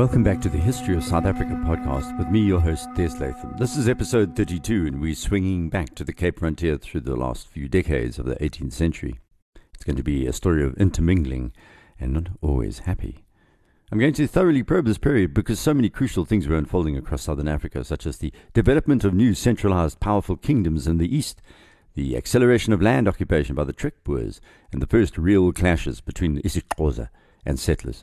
Welcome 0.00 0.22
back 0.22 0.40
to 0.40 0.48
the 0.48 0.56
History 0.56 0.96
of 0.96 1.04
South 1.04 1.26
Africa 1.26 1.60
podcast 1.62 2.16
with 2.16 2.28
me, 2.28 2.40
your 2.40 2.58
host, 2.58 2.88
Des 2.94 3.10
Latham. 3.18 3.54
This 3.58 3.76
is 3.76 3.86
episode 3.86 4.34
32, 4.34 4.86
and 4.86 4.98
we're 4.98 5.14
swinging 5.14 5.68
back 5.68 5.94
to 5.94 6.04
the 6.04 6.14
Cape 6.14 6.38
frontier 6.38 6.78
through 6.78 7.02
the 7.02 7.16
last 7.16 7.46
few 7.46 7.68
decades 7.68 8.18
of 8.18 8.24
the 8.24 8.36
18th 8.36 8.72
century. 8.72 9.20
It's 9.74 9.84
going 9.84 9.96
to 9.96 10.02
be 10.02 10.26
a 10.26 10.32
story 10.32 10.64
of 10.64 10.74
intermingling 10.78 11.52
and 12.00 12.14
not 12.14 12.28
always 12.40 12.78
happy. 12.78 13.26
I'm 13.92 13.98
going 13.98 14.14
to 14.14 14.26
thoroughly 14.26 14.62
probe 14.62 14.86
this 14.86 14.96
period 14.96 15.34
because 15.34 15.60
so 15.60 15.74
many 15.74 15.90
crucial 15.90 16.24
things 16.24 16.48
were 16.48 16.56
unfolding 16.56 16.96
across 16.96 17.24
southern 17.24 17.46
Africa, 17.46 17.84
such 17.84 18.06
as 18.06 18.16
the 18.16 18.32
development 18.54 19.04
of 19.04 19.12
new 19.12 19.34
centralized 19.34 20.00
powerful 20.00 20.38
kingdoms 20.38 20.86
in 20.86 20.96
the 20.96 21.14
east, 21.14 21.42
the 21.92 22.16
acceleration 22.16 22.72
of 22.72 22.80
land 22.80 23.06
occupation 23.06 23.54
by 23.54 23.64
the 23.64 23.74
Trek 23.74 24.02
Boers, 24.02 24.40
and 24.72 24.80
the 24.80 24.86
first 24.86 25.18
real 25.18 25.52
clashes 25.52 26.00
between 26.00 26.36
the 26.36 26.42
isiXhosa 26.42 27.10
and 27.44 27.60
settlers. 27.60 28.02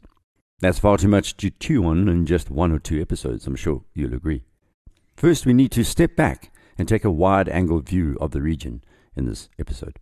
That's 0.60 0.80
far 0.80 0.98
too 0.98 1.08
much 1.08 1.38
to 1.38 1.52
chew 1.52 1.86
on 1.86 2.10
in 2.10 2.26
just 2.26 2.50
one 2.50 2.72
or 2.72 2.80
two 2.80 3.00
episodes, 3.00 3.46
I'm 3.46 3.56
sure 3.56 3.84
you'll 3.94 4.16
agree. 4.16 4.42
First, 5.16 5.46
we 5.46 5.54
need 5.54 5.72
to 5.74 5.84
step 5.84 6.16
back 6.16 6.52
and 6.80 6.88
take 6.88 7.06
a 7.06 7.12
wide 7.12 7.48
angle 7.48 7.80
view 7.80 8.18
of 8.20 8.32
the 8.32 8.42
region 8.42 8.84
in 9.16 9.26
this 9.26 9.50
episode. 9.60 10.00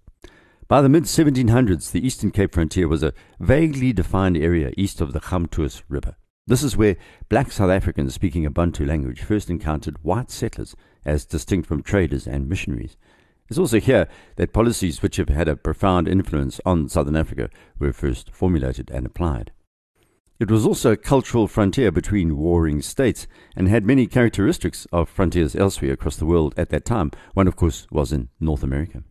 By 0.69 0.81
the 0.81 0.87
mid 0.87 1.03
1700s, 1.03 1.91
the 1.91 2.05
Eastern 2.05 2.31
Cape 2.31 2.53
frontier 2.53 2.87
was 2.87 3.03
a 3.03 3.13
vaguely 3.37 3.91
defined 3.91 4.37
area 4.37 4.71
east 4.77 5.01
of 5.01 5.11
the 5.11 5.19
Gamtoos 5.19 5.83
River. 5.89 6.15
This 6.47 6.63
is 6.63 6.77
where 6.77 6.95
black 7.27 7.51
South 7.51 7.69
Africans 7.69 8.13
speaking 8.13 8.45
a 8.45 8.49
Bantu 8.49 8.85
language 8.85 9.21
first 9.23 9.49
encountered 9.49 10.03
white 10.03 10.31
settlers 10.31 10.73
as 11.03 11.25
distinct 11.25 11.67
from 11.67 11.83
traders 11.83 12.27
and 12.27 12.47
missionaries. 12.47 12.95
It's 13.49 13.59
also 13.59 13.79
here 13.81 14.07
that 14.37 14.53
policies 14.53 15.01
which 15.01 15.17
have 15.17 15.29
had 15.29 15.49
a 15.49 15.57
profound 15.57 16.07
influence 16.07 16.61
on 16.65 16.87
Southern 16.87 17.17
Africa 17.17 17.49
were 17.77 17.91
first 17.91 18.31
formulated 18.31 18.89
and 18.89 19.05
applied. 19.05 19.51
It 20.37 20.51
was 20.51 20.65
also 20.65 20.91
a 20.91 20.97
cultural 20.97 21.47
frontier 21.47 21.91
between 21.91 22.35
warring 22.35 22.81
states 22.81 23.25
and 23.55 23.69
had 23.69 23.85
many 23.85 24.05
characteristics 24.05 24.85
of 24.91 25.07
frontiers 25.07 25.55
elsewhere 25.55 25.93
across 25.93 26.17
the 26.17 26.25
world 26.25 26.53
at 26.57 26.69
that 26.71 26.83
time. 26.83 27.11
One, 27.33 27.47
of 27.47 27.55
course, 27.55 27.87
was 27.89 28.11
in 28.11 28.27
North 28.37 28.61
America. 28.61 29.03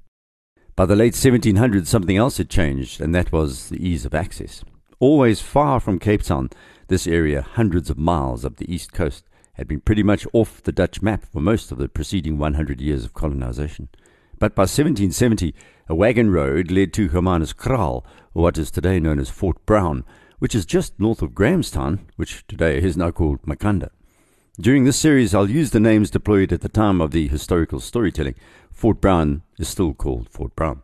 By 0.77 0.85
the 0.85 0.97
late 0.97 1.15
1700s, 1.15 1.87
something 1.87 2.19
else 2.19 2.37
had 2.37 2.51
changed, 2.51 3.01
and 3.01 3.15
that 3.15 3.33
was 3.33 3.71
the 3.71 3.83
ease 3.83 4.05
of 4.05 4.13
access. 4.13 4.65
Always 5.01 5.41
far 5.41 5.81
from 5.81 5.99
Cape 5.99 6.23
Town, 6.23 6.51
this 6.89 7.07
area, 7.07 7.41
hundreds 7.41 7.89
of 7.89 7.97
miles 7.97 8.45
up 8.45 8.57
the 8.57 8.71
east 8.71 8.93
coast, 8.93 9.25
had 9.55 9.67
been 9.67 9.81
pretty 9.81 10.03
much 10.03 10.27
off 10.35 10.63
the 10.63 10.73
Dutch 10.73 11.01
map 11.01 11.25
for 11.25 11.41
most 11.41 11.73
of 11.73 11.79
the 11.79 11.89
preceding 11.89 12.37
100 12.37 12.83
years 12.83 13.05
of 13.05 13.15
colonization. 13.15 13.89
But 14.39 14.55
by 14.55 14.63
1770, 14.63 15.55
a 15.89 15.95
wagon 15.95 16.31
road 16.31 16.71
led 16.71 16.93
to 16.95 17.09
Hermanuskraal, 17.09 18.05
or 18.35 18.43
what 18.43 18.59
is 18.59 18.71
today 18.71 19.01
known 19.01 19.19
as 19.19 19.31
Fort 19.31 19.65
Brown, 19.65 20.05
which 20.39 20.55
is 20.55 20.67
just 20.67 20.99
north 20.99 21.23
of 21.23 21.35
Grahamstown, 21.35 22.01
which 22.17 22.47
today 22.47 22.79
is 22.79 22.97
now 22.97 23.11
called 23.11 23.43
Makhanda. 23.43 23.91
During 24.61 24.85
this 24.85 24.97
series, 24.97 25.35
I'll 25.35 25.51
use 25.51 25.71
the 25.71 25.81
names 25.81 26.11
deployed 26.11 26.53
at 26.53 26.61
the 26.61 26.69
time 26.69 27.01
of 27.01 27.11
the 27.11 27.27
historical 27.27 27.81
storytelling. 27.81 28.37
Fort 28.71 29.01
Brown 29.01 29.43
is 29.59 29.69
still 29.69 29.95
called 29.95 30.29
Fort 30.29 30.55
Brown. 30.55 30.83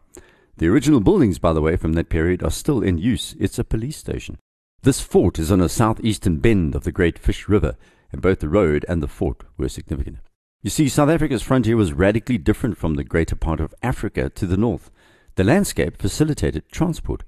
The 0.56 0.68
original 0.68 1.00
buildings, 1.00 1.38
by 1.38 1.52
the 1.52 1.60
way, 1.60 1.76
from 1.76 1.92
that 1.94 2.08
period 2.10 2.42
are 2.42 2.50
still 2.50 2.82
in 2.82 2.98
use. 2.98 3.34
It's 3.38 3.58
a 3.58 3.64
police 3.64 3.96
station. 3.96 4.38
This 4.82 5.00
fort 5.00 5.38
is 5.38 5.52
on 5.52 5.60
a 5.60 5.68
southeastern 5.68 6.38
bend 6.38 6.74
of 6.74 6.84
the 6.84 6.92
Great 6.92 7.18
Fish 7.18 7.48
River, 7.48 7.76
and 8.12 8.20
both 8.20 8.40
the 8.40 8.48
road 8.48 8.84
and 8.88 9.02
the 9.02 9.08
fort 9.08 9.44
were 9.56 9.68
significant. 9.68 10.18
You 10.62 10.70
see, 10.70 10.88
South 10.88 11.08
Africa's 11.08 11.42
frontier 11.42 11.76
was 11.76 11.92
radically 11.92 12.38
different 12.38 12.76
from 12.76 12.94
the 12.94 13.04
greater 13.04 13.36
part 13.36 13.60
of 13.60 13.74
Africa 13.82 14.28
to 14.30 14.46
the 14.46 14.56
north. 14.56 14.90
The 15.36 15.44
landscape 15.44 15.96
facilitated 15.96 16.70
transport. 16.70 17.22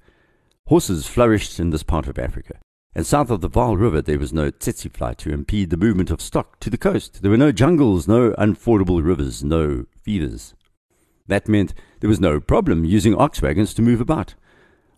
Horses 0.67 1.07
flourished 1.07 1.59
in 1.59 1.71
this 1.71 1.83
part 1.83 2.07
of 2.07 2.19
Africa, 2.19 2.59
and 2.95 3.07
south 3.07 3.31
of 3.31 3.41
the 3.41 3.51
Vaal 3.51 3.79
River 3.79 4.01
there 4.01 4.19
was 4.19 4.33
no 4.33 4.51
tsetse 4.51 4.89
fly 4.93 5.15
to 5.15 5.33
impede 5.33 5.71
the 5.71 5.77
movement 5.77 6.11
of 6.11 6.21
stock 6.21 6.61
to 6.61 6.71
the 6.71 6.79
coast. 6.79 7.21
There 7.21 7.31
were 7.31 7.37
no 7.37 7.53
jungles, 7.53 8.07
no 8.07 8.31
unfordable 8.39 9.05
rivers, 9.05 9.43
no 9.43 9.87
fevers. 10.03 10.55
That 11.27 11.49
meant 11.49 11.75
there 12.01 12.11
was 12.11 12.21
no 12.21 12.41
problem 12.41 12.85
using 12.85 13.15
ox 13.15 13.43
wagons 13.43 13.75
to 13.75 13.83
move 13.83 14.01
about. 14.01 14.35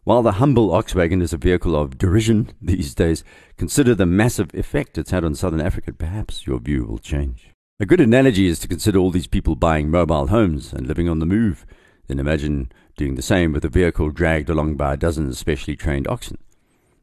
While 0.04 0.22
the 0.22 0.32
humble 0.32 0.74
ox 0.74 0.94
wagon 0.94 1.22
is 1.22 1.32
a 1.32 1.38
vehicle 1.38 1.74
of 1.74 1.96
derision 1.96 2.50
these 2.62 2.94
days, 2.94 3.24
consider 3.56 3.94
the 3.94 4.06
massive 4.06 4.54
effect 4.54 4.98
it's 4.98 5.12
had 5.12 5.24
on 5.24 5.34
southern 5.34 5.62
Africa. 5.62 5.92
Perhaps 5.92 6.46
your 6.46 6.60
view 6.60 6.84
will 6.84 6.98
change. 6.98 7.50
A 7.80 7.86
good 7.86 8.00
analogy 8.00 8.46
is 8.46 8.58
to 8.60 8.68
consider 8.68 8.98
all 8.98 9.10
these 9.10 9.26
people 9.26 9.56
buying 9.56 9.90
mobile 9.90 10.28
homes 10.28 10.72
and 10.72 10.86
living 10.86 11.08
on 11.08 11.20
the 11.20 11.26
move. 11.26 11.66
Then 12.06 12.20
imagine 12.20 12.70
doing 12.96 13.14
the 13.14 13.22
same 13.22 13.52
with 13.52 13.64
a 13.64 13.68
vehicle 13.68 14.10
dragged 14.10 14.48
along 14.48 14.76
by 14.76 14.94
a 14.94 14.96
dozen 14.96 15.32
specially 15.34 15.76
trained 15.76 16.06
oxen. 16.08 16.38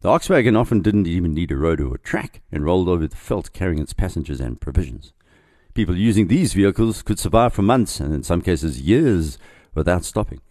The 0.01 0.09
ox 0.09 0.29
wagon 0.29 0.55
often 0.55 0.81
didn't 0.81 1.07
even 1.07 1.33
need 1.33 1.51
a 1.51 1.55
road 1.55 1.79
or 1.79 1.95
a 1.95 1.99
track 1.99 2.41
and 2.51 2.65
rolled 2.65 2.89
over 2.89 3.07
the 3.07 3.15
veldt 3.15 3.53
carrying 3.53 3.79
its 3.79 3.93
passengers 3.93 4.41
and 4.41 4.59
provisions. 4.59 5.13
People 5.73 5.95
using 5.95 6.27
these 6.27 6.53
vehicles 6.53 7.01
could 7.01 7.19
survive 7.19 7.53
for 7.53 7.61
months 7.61 7.99
and 7.99 8.13
in 8.13 8.23
some 8.23 8.41
cases 8.41 8.81
years 8.81 9.37
without 9.75 10.03
stopping. 10.03 10.41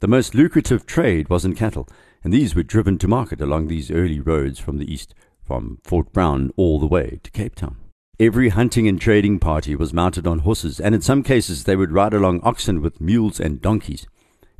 The 0.00 0.08
most 0.08 0.34
lucrative 0.34 0.84
trade 0.84 1.28
was 1.28 1.44
in 1.44 1.54
cattle, 1.54 1.88
and 2.22 2.32
these 2.32 2.54
were 2.54 2.62
driven 2.62 2.98
to 2.98 3.08
market 3.08 3.40
along 3.40 3.68
these 3.68 3.90
early 3.90 4.20
roads 4.20 4.58
from 4.58 4.78
the 4.78 4.92
east, 4.92 5.14
from 5.42 5.78
Fort 5.84 6.12
Brown 6.12 6.52
all 6.56 6.78
the 6.78 6.86
way 6.86 7.20
to 7.22 7.30
Cape 7.30 7.54
Town. 7.54 7.76
Every 8.20 8.50
hunting 8.50 8.86
and 8.86 9.00
trading 9.00 9.38
party 9.38 9.74
was 9.74 9.92
mounted 9.92 10.26
on 10.26 10.40
horses, 10.40 10.78
and 10.78 10.94
in 10.94 11.00
some 11.00 11.22
cases 11.22 11.64
they 11.64 11.76
would 11.76 11.92
ride 11.92 12.14
along 12.14 12.40
oxen 12.42 12.82
with 12.82 13.00
mules 13.00 13.40
and 13.40 13.60
donkeys. 13.60 14.06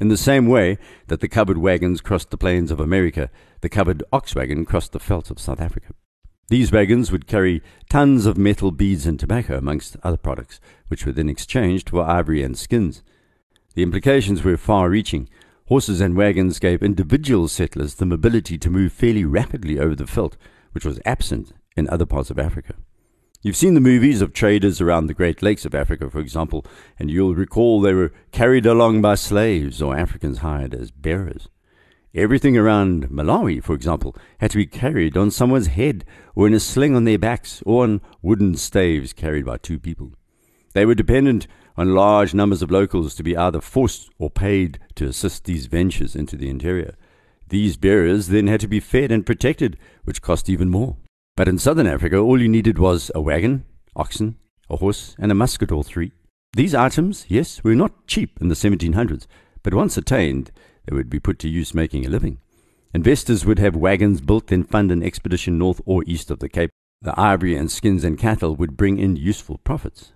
In 0.00 0.08
the 0.08 0.16
same 0.16 0.47
way 0.47 0.78
that 1.06 1.20
the 1.20 1.28
covered 1.28 1.58
wagons 1.58 2.00
crossed 2.00 2.30
the 2.30 2.36
plains 2.36 2.70
of 2.70 2.80
America, 2.80 3.30
the 3.60 3.69
covered 3.69 4.03
ox 4.12 4.34
wagon 4.34 4.64
crossed 4.64 4.92
the 4.92 4.98
veldt 4.98 5.30
of 5.30 5.38
South 5.38 5.60
Africa. 5.60 5.92
These 6.48 6.72
wagons 6.72 7.10
would 7.10 7.26
carry 7.26 7.62
tons 7.88 8.26
of 8.26 8.36
metal 8.36 8.72
beads 8.72 9.06
and 9.06 9.19
tobacco, 9.19 9.56
amongst 9.56 9.97
other 10.02 10.16
products, 10.16 10.60
which 10.88 11.06
were 11.06 11.12
then 11.12 11.28
exchanged 11.28 11.91
for 11.91 12.02
ivory 12.02 12.42
and 12.42 12.58
skins. 12.58 13.02
The 13.75 13.82
implications 13.82 14.42
were 14.42 14.56
far 14.56 14.91
reaching. 14.91 15.28
Horses 15.69 16.00
and 16.00 16.16
wagons 16.16 16.58
gave 16.58 16.82
individual 16.82 17.48
settlers 17.48 17.94
the 17.94 18.04
mobility 18.04 18.58
to 18.58 18.70
move 18.70 18.92
fairly 18.92 19.25
rapidly 19.25 19.78
over 19.78 19.94
the 19.94 20.04
veldt, 20.04 20.36
which 20.72 20.84
was 20.84 21.00
absent 21.06 21.52
in 21.76 21.88
other 21.88 22.04
parts 22.04 22.31
of 22.31 22.38
Africa. 22.38 22.75
You've 23.44 23.56
seen 23.56 23.75
the 23.75 23.80
movies 23.80 24.22
of 24.22 24.32
traders 24.32 24.80
around 24.80 25.08
the 25.08 25.14
Great 25.14 25.42
Lakes 25.42 25.64
of 25.64 25.75
Africa, 25.75 26.08
for 26.08 26.20
example, 26.20 26.64
and 26.97 27.10
you'll 27.10 27.34
recall 27.34 27.80
they 27.80 27.92
were 27.92 28.12
carried 28.30 28.64
along 28.66 29.03
by 29.03 29.16
slaves 29.16 29.82
or 29.82 29.97
Africans 29.97 30.38
hired 30.38 30.72
as 30.76 30.92
bearers. 30.92 31.48
Everything 32.14 32.56
around 32.56 33.08
Malawi, 33.08 33.60
for 33.60 33.75
example, 33.75 34.14
had 34.38 34.52
to 34.52 34.58
be 34.58 34.66
carried 34.66 35.16
on 35.16 35.32
someone's 35.32 35.66
head 35.66 36.04
or 36.36 36.47
in 36.47 36.54
a 36.54 36.60
sling 36.60 36.94
on 36.94 37.02
their 37.02 37.19
backs 37.19 37.64
or 37.66 37.82
on 37.82 38.00
wooden 38.22 38.54
staves 38.54 39.12
carried 39.12 39.44
by 39.44 39.56
two 39.56 39.81
people. 39.81 40.12
They 40.72 40.86
were 40.86 40.94
dependent 40.94 41.48
on 41.76 41.97
large 41.97 42.34
numbers 42.34 42.62
of 42.62 42.70
locals 42.70 43.16
to 43.16 43.25
be 43.25 43.36
either 43.36 43.60
forced 43.60 44.08
or 44.20 44.31
paid 44.31 44.78
to 44.94 45.08
assist 45.08 45.47
these 45.47 45.66
ventures 45.66 46.14
into 46.14 46.36
the 46.36 46.48
interior. 46.48 46.94
These 47.48 47.76
bearers 47.76 48.28
then 48.28 48.47
had 48.47 48.60
to 48.60 48.69
be 48.69 48.78
fed 48.78 49.10
and 49.10 49.26
protected, 49.26 49.78
which 50.04 50.22
cost 50.22 50.48
even 50.48 50.70
more. 50.70 50.97
But 51.34 51.48
in 51.48 51.59
southern 51.59 51.87
Africa, 51.87 52.19
all 52.19 52.41
you 52.41 52.48
needed 52.48 52.78
was 52.78 53.10
a 53.15 53.20
wagon, 53.20 53.65
oxen, 53.97 54.37
a 54.69 54.76
horse, 54.76 55.16
and 55.19 55.32
a 55.32 55.34
musket 55.34 55.72
or 55.72 55.82
three. 55.82 56.12
These 56.54 56.75
items, 56.75 57.25
yes, 57.28 57.65
were 57.65 57.75
not 57.75 58.06
cheap 58.06 58.38
in 58.41 58.48
the 58.48 58.54
1700s, 58.54 59.26
but 59.62 59.72
once 59.72 59.97
attained, 59.97 60.50
they 60.84 60.94
would 60.94 61.09
be 61.09 61.20
put 61.20 61.38
to 61.41 61.48
use 61.48 61.75
making 61.75 62.04
a 62.04 62.10
living. 62.10 62.38
Investors 62.93 63.47
would 63.47 63.59
have 63.59 63.75
wagons 63.75 64.20
built 64.20 64.53
and 64.53 64.69
fund 64.69 64.93
an 64.93 65.03
expedition 65.03 65.56
north 65.56 65.81
or 65.87 66.04
east 66.06 66.31
of 66.31 66.41
the 66.41 66.48
Cape. 66.50 66.70
The 67.00 67.19
ivory 67.19 67.56
and 67.56 67.70
skins 67.70 68.04
and 68.04 68.19
cattle 68.19 68.54
would 68.56 68.76
bring 68.76 68.99
in 68.99 69.16
useful 69.16 69.59
profits. 69.59 70.12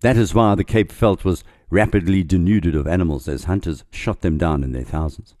That 0.00 0.16
is 0.16 0.34
why 0.34 0.54
the 0.54 0.64
Cape 0.64 0.90
veldt 0.90 1.24
was 1.24 1.44
rapidly 1.68 2.22
denuded 2.22 2.74
of 2.74 2.86
animals 2.86 3.28
as 3.28 3.44
hunters 3.44 3.84
shot 3.90 4.22
them 4.22 4.38
down 4.38 4.64
in 4.64 4.72
their 4.72 4.84
thousands. 4.84 5.34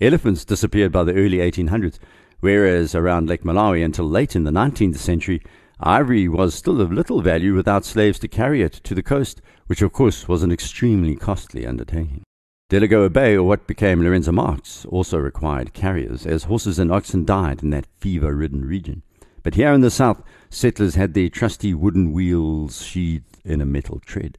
Elephants 0.00 0.44
disappeared 0.44 0.92
by 0.92 1.02
the 1.02 1.14
early 1.14 1.38
1800s, 1.38 1.98
whereas 2.40 2.94
around 2.94 3.28
Lake 3.28 3.42
Malawi 3.42 3.84
until 3.84 4.08
late 4.08 4.36
in 4.36 4.44
the 4.44 4.50
19th 4.50 4.96
century, 4.96 5.42
ivory 5.80 6.28
was 6.28 6.54
still 6.54 6.80
of 6.80 6.92
little 6.92 7.20
value 7.20 7.54
without 7.54 7.84
slaves 7.84 8.18
to 8.18 8.28
carry 8.28 8.62
it 8.62 8.72
to 8.72 8.94
the 8.94 9.02
coast, 9.02 9.40
which 9.66 9.82
of 9.82 9.92
course 9.92 10.28
was 10.28 10.42
an 10.42 10.52
extremely 10.52 11.16
costly 11.16 11.66
undertaking. 11.66 12.22
Delagoa 12.68 13.12
Bay, 13.12 13.36
or 13.36 13.44
what 13.44 13.68
became 13.68 14.00
Lourenço 14.00 14.34
Marques, 14.34 14.84
also 14.86 15.18
required 15.18 15.72
carriers, 15.72 16.26
as 16.26 16.44
horses 16.44 16.80
and 16.80 16.90
oxen 16.90 17.24
died 17.24 17.62
in 17.62 17.70
that 17.70 17.86
fever 18.00 18.34
ridden 18.34 18.64
region. 18.64 19.02
But 19.44 19.54
here 19.54 19.72
in 19.72 19.82
the 19.82 19.90
south, 19.92 20.20
settlers 20.50 20.96
had 20.96 21.14
their 21.14 21.28
trusty 21.28 21.72
wooden 21.74 22.10
wheels 22.10 22.84
sheathed 22.84 23.38
in 23.44 23.60
a 23.60 23.64
metal 23.64 24.00
tread. 24.00 24.38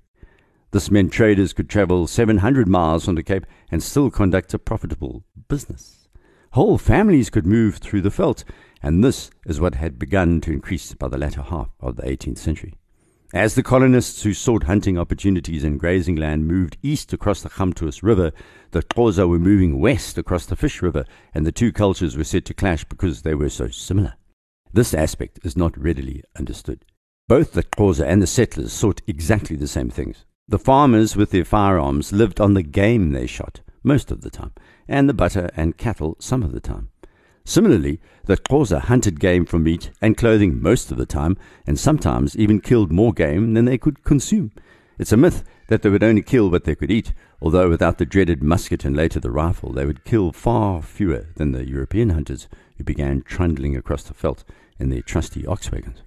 This 0.72 0.92
meant 0.92 1.14
traders 1.14 1.54
could 1.54 1.70
travel 1.70 2.08
700 2.08 2.68
miles 2.68 3.06
from 3.06 3.16
the 3.16 3.24
Cape 3.24 3.46
and 3.72 3.82
still 3.82 4.12
conduct 4.12 4.54
a 4.54 4.60
profitable 4.60 5.24
business. 5.48 5.97
Whole 6.58 6.80
families 6.80 7.30
could 7.30 7.46
move 7.46 7.76
through 7.76 8.02
the 8.02 8.10
veldt, 8.10 8.44
and 8.82 9.04
this 9.04 9.30
is 9.46 9.60
what 9.60 9.76
had 9.76 10.00
begun 10.00 10.42
to 10.42 10.52
increase 10.52 10.92
by 10.96 11.08
the 11.08 11.16
latter 11.16 11.44
half 11.44 11.70
of 11.80 11.98
the 11.98 12.02
18th 12.02 12.40
century. 12.40 12.74
As 13.32 13.54
the 13.54 13.62
colonists 13.62 14.24
who 14.24 14.34
sought 14.34 14.64
hunting 14.64 14.98
opportunities 14.98 15.64
and 15.64 15.80
grazing 15.80 16.16
land 16.16 16.48
moved 16.48 16.78
east 16.82 17.14
across 17.14 17.44
the 17.44 17.50
Gamtoos 17.50 18.02
River, 18.02 18.32
the 18.72 18.82
Xhosa 18.82 19.30
were 19.30 19.38
moving 19.38 19.80
west 19.80 20.18
across 20.18 20.48
the 20.48 20.56
Fish 20.56 20.82
River, 20.82 21.06
and 21.32 21.46
the 21.46 21.52
two 21.52 21.72
cultures 21.72 22.18
were 22.18 22.24
said 22.24 22.44
to 22.46 22.56
clash 22.56 22.84
because 22.86 23.22
they 23.22 23.36
were 23.36 23.50
so 23.50 23.68
similar. 23.68 24.16
This 24.74 24.96
aspect 24.96 25.38
is 25.44 25.56
not 25.56 25.78
readily 25.78 26.24
understood. 26.40 26.86
Both 27.28 27.54
the 27.54 27.66
Xhosa 27.66 28.08
and 28.08 28.20
the 28.20 28.26
settlers 28.26 28.74
sought 28.74 29.04
exactly 29.06 29.58
the 29.58 29.68
same 29.68 29.92
things. 29.92 30.26
The 30.48 30.58
farmers 30.58 31.16
with 31.16 31.30
their 31.30 31.46
firearms 31.46 32.12
lived 32.12 32.42
on 32.42 32.56
the 32.56 32.64
game 32.64 33.12
they 33.12 33.28
shot, 33.28 33.62
most 33.88 34.12
of 34.12 34.22
the 34.22 34.30
time, 34.30 34.52
and 34.88 35.08
the 35.08 35.14
butter 35.14 35.50
and 35.56 35.78
cattle 35.78 36.16
some 36.20 36.44
of 36.44 36.52
the 36.52 36.60
time. 36.60 36.90
Similarly, 37.46 38.02
the 38.26 38.36
Xhosa 38.36 38.82
hunted 38.82 39.22
game 39.22 39.46
for 39.46 39.58
meat 39.58 39.92
and 40.02 40.18
clothing 40.18 40.62
most 40.62 40.92
of 40.92 40.98
the 40.98 41.06
time, 41.06 41.38
and 41.66 41.80
sometimes 41.80 42.36
even 42.36 42.60
killed 42.60 42.92
more 42.92 43.14
game 43.14 43.54
than 43.54 43.64
they 43.64 43.78
could 43.78 44.04
consume. 44.04 44.52
It's 45.00 45.14
a 45.14 45.18
myth 45.18 45.44
that 45.68 45.82
they 45.82 45.90
would 45.90 46.04
only 46.04 46.22
kill 46.22 46.52
what 46.52 46.66
they 46.66 46.76
could 46.76 46.92
eat, 46.92 47.14
although 47.42 47.70
without 47.70 48.00
the 48.00 48.06
dreaded 48.06 48.44
musket 48.44 48.84
and 48.84 48.98
later 48.98 49.20
the 49.20 49.32
rifle, 49.32 49.72
they 49.72 49.86
would 49.86 50.04
kill 50.04 50.32
far 50.32 50.82
fewer 50.82 51.28
than 51.36 51.54
the 51.54 51.68
European 51.68 52.10
hunters 52.10 52.50
who 52.78 52.84
began 52.84 53.22
trundling 53.22 53.78
across 53.78 54.04
the 54.04 54.14
veldt 54.14 54.44
in 54.80 54.90
their 54.90 55.02
trusty 55.02 55.46
ox 55.46 55.72
wagons. 55.72 56.02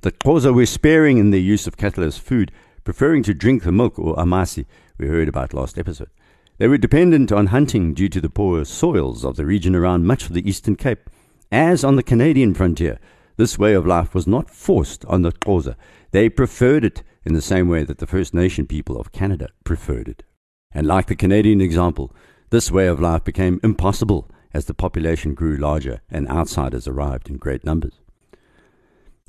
The 0.00 0.12
Xhosa 0.12 0.52
were 0.52 0.66
sparing 0.66 1.18
in 1.18 1.30
their 1.30 1.40
use 1.40 1.66
of 1.66 1.76
cattle 1.76 2.04
as 2.04 2.18
food, 2.18 2.50
preferring 2.82 3.22
to 3.22 3.32
drink 3.32 3.62
the 3.62 3.72
milk 3.72 3.98
or 3.98 4.16
amasi 4.16 4.66
we 4.98 5.06
heard 5.06 5.28
about 5.28 5.54
last 5.54 5.78
episode. 5.78 6.10
They 6.56 6.68
were 6.68 6.78
dependent 6.78 7.32
on 7.32 7.48
hunting 7.48 7.94
due 7.94 8.08
to 8.08 8.20
the 8.20 8.30
poor 8.30 8.64
soils 8.64 9.24
of 9.24 9.34
the 9.34 9.44
region 9.44 9.74
around 9.74 10.06
much 10.06 10.26
of 10.26 10.34
the 10.34 10.48
Eastern 10.48 10.76
Cape. 10.76 11.10
As 11.50 11.82
on 11.82 11.96
the 11.96 12.02
Canadian 12.02 12.54
frontier, 12.54 13.00
this 13.36 13.58
way 13.58 13.74
of 13.74 13.86
life 13.86 14.14
was 14.14 14.28
not 14.28 14.50
forced 14.50 15.04
on 15.06 15.22
the 15.22 15.32
Xhosa. 15.32 15.74
They 16.12 16.28
preferred 16.28 16.84
it 16.84 17.02
in 17.24 17.34
the 17.34 17.42
same 17.42 17.68
way 17.68 17.82
that 17.82 17.98
the 17.98 18.06
First 18.06 18.34
Nation 18.34 18.66
people 18.66 19.00
of 19.00 19.10
Canada 19.10 19.48
preferred 19.64 20.08
it. 20.08 20.22
And 20.70 20.86
like 20.86 21.06
the 21.06 21.16
Canadian 21.16 21.60
example, 21.60 22.14
this 22.50 22.70
way 22.70 22.86
of 22.86 23.00
life 23.00 23.24
became 23.24 23.58
impossible 23.64 24.30
as 24.52 24.66
the 24.66 24.74
population 24.74 25.34
grew 25.34 25.56
larger 25.56 26.02
and 26.08 26.28
outsiders 26.28 26.86
arrived 26.86 27.28
in 27.28 27.36
great 27.36 27.64
numbers. 27.64 28.00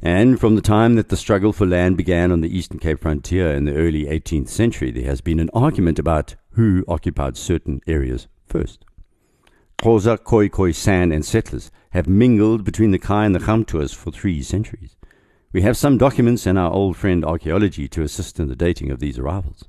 And 0.01 0.39
from 0.39 0.55
the 0.55 0.61
time 0.61 0.95
that 0.95 1.09
the 1.09 1.17
struggle 1.17 1.53
for 1.53 1.65
land 1.65 1.97
began 1.97 2.31
on 2.31 2.41
the 2.41 2.55
Eastern 2.55 2.79
Cape 2.79 2.99
frontier 2.99 3.51
in 3.51 3.65
the 3.65 3.75
early 3.75 4.05
18th 4.05 4.49
century, 4.49 4.91
there 4.91 5.05
has 5.05 5.21
been 5.21 5.39
an 5.39 5.49
argument 5.53 5.97
about 5.97 6.35
who 6.51 6.83
occupied 6.87 7.37
certain 7.37 7.81
areas 7.87 8.27
first. 8.45 8.85
Xhosa, 9.81 10.21
Khoi 10.23 10.49
Khoi, 10.49 10.71
San, 10.71 11.11
and 11.11 11.25
settlers 11.25 11.71
have 11.91 12.07
mingled 12.07 12.63
between 12.63 12.91
the 12.91 12.99
Kei 12.99 13.25
and 13.25 13.35
the 13.35 13.39
Gamtoos 13.39 13.93
for 13.93 14.11
three 14.11 14.41
centuries. 14.41 14.95
We 15.53 15.61
have 15.61 15.77
some 15.77 15.97
documents 15.97 16.45
and 16.45 16.59
our 16.59 16.71
old 16.71 16.97
friend 16.97 17.23
archaeology 17.23 17.87
to 17.89 18.01
assist 18.01 18.39
in 18.39 18.49
the 18.49 18.55
dating 18.55 18.91
of 18.91 18.99
these 18.99 19.17
arrivals. 19.17 19.65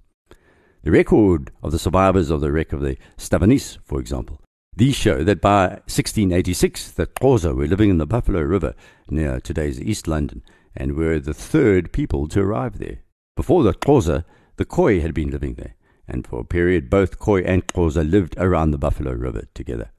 The 0.82 0.90
record 0.90 1.52
of 1.62 1.72
the 1.72 1.78
survivors 1.78 2.30
of 2.30 2.40
the 2.40 2.50
wreck 2.50 2.72
of 2.72 2.80
the 2.80 2.96
Stavenisse, 3.16 3.78
for 3.84 4.00
example, 4.00 4.40
these 4.76 4.94
show 4.94 5.24
that 5.24 5.40
by 5.40 5.68
1686 5.86 6.90
the 6.90 7.06
Xhosa 7.06 7.56
were 7.56 7.66
living 7.66 7.88
in 7.88 7.96
the 7.96 8.06
Buffalo 8.06 8.42
River 8.42 8.74
near 9.08 9.40
today's 9.40 9.80
East 9.80 10.06
London 10.06 10.42
and 10.76 10.94
were 10.94 11.18
the 11.18 11.32
third 11.32 11.92
people 11.92 12.28
to 12.28 12.42
arrive 12.42 12.78
there. 12.78 12.98
Before 13.36 13.62
the 13.62 13.72
Xhosa, 13.72 14.24
the 14.56 14.66
Khoi 14.66 15.00
had 15.00 15.14
been 15.14 15.30
living 15.30 15.54
there, 15.54 15.76
and 16.06 16.26
for 16.26 16.40
a 16.40 16.44
period 16.44 16.90
both 16.90 17.18
Khoi 17.18 17.42
and 17.42 17.66
Xhosa 17.66 18.08
lived 18.08 18.36
around 18.36 18.70
the 18.70 18.78
Buffalo 18.78 19.12
River 19.12 19.44
together. 19.54 19.92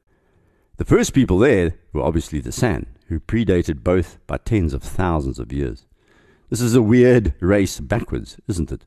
The 0.77 0.85
first 0.85 1.11
people 1.11 1.39
there 1.39 1.73
were 1.91 2.03
obviously 2.03 2.39
the 2.39 2.51
San, 2.51 2.85
who 3.07 3.19
predated 3.19 3.83
both 3.83 4.19
by 4.27 4.37
tens 4.37 4.75
of 4.75 4.83
thousands 4.83 5.39
of 5.39 5.51
years. 5.51 5.87
This 6.51 6.61
is 6.61 6.75
a 6.75 6.83
weird 6.83 7.33
race 7.39 7.79
backwards, 7.79 8.37
isn't 8.47 8.71
it? 8.71 8.85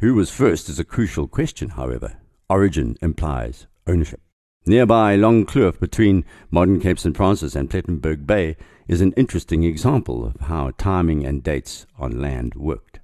Who 0.00 0.14
was 0.14 0.30
first 0.30 0.68
is 0.68 0.80
a 0.80 0.84
crucial 0.84 1.28
question, 1.28 1.70
however. 1.70 2.16
Origin 2.50 2.96
implies 3.00 3.68
ownership. 3.86 4.20
Nearby, 4.68 5.14
Long 5.14 5.46
Kloof 5.46 5.78
between 5.78 6.24
modern 6.50 6.80
Cape 6.80 6.98
St. 6.98 7.16
Francis 7.16 7.54
and 7.54 7.70
Plettenberg 7.70 8.26
Bay 8.26 8.56
is 8.88 9.00
an 9.00 9.12
interesting 9.12 9.62
example 9.62 10.26
of 10.26 10.40
how 10.48 10.72
timing 10.76 11.24
and 11.24 11.40
dates 11.40 11.86
on 12.00 12.20
land 12.20 12.56
worked. 12.56 12.98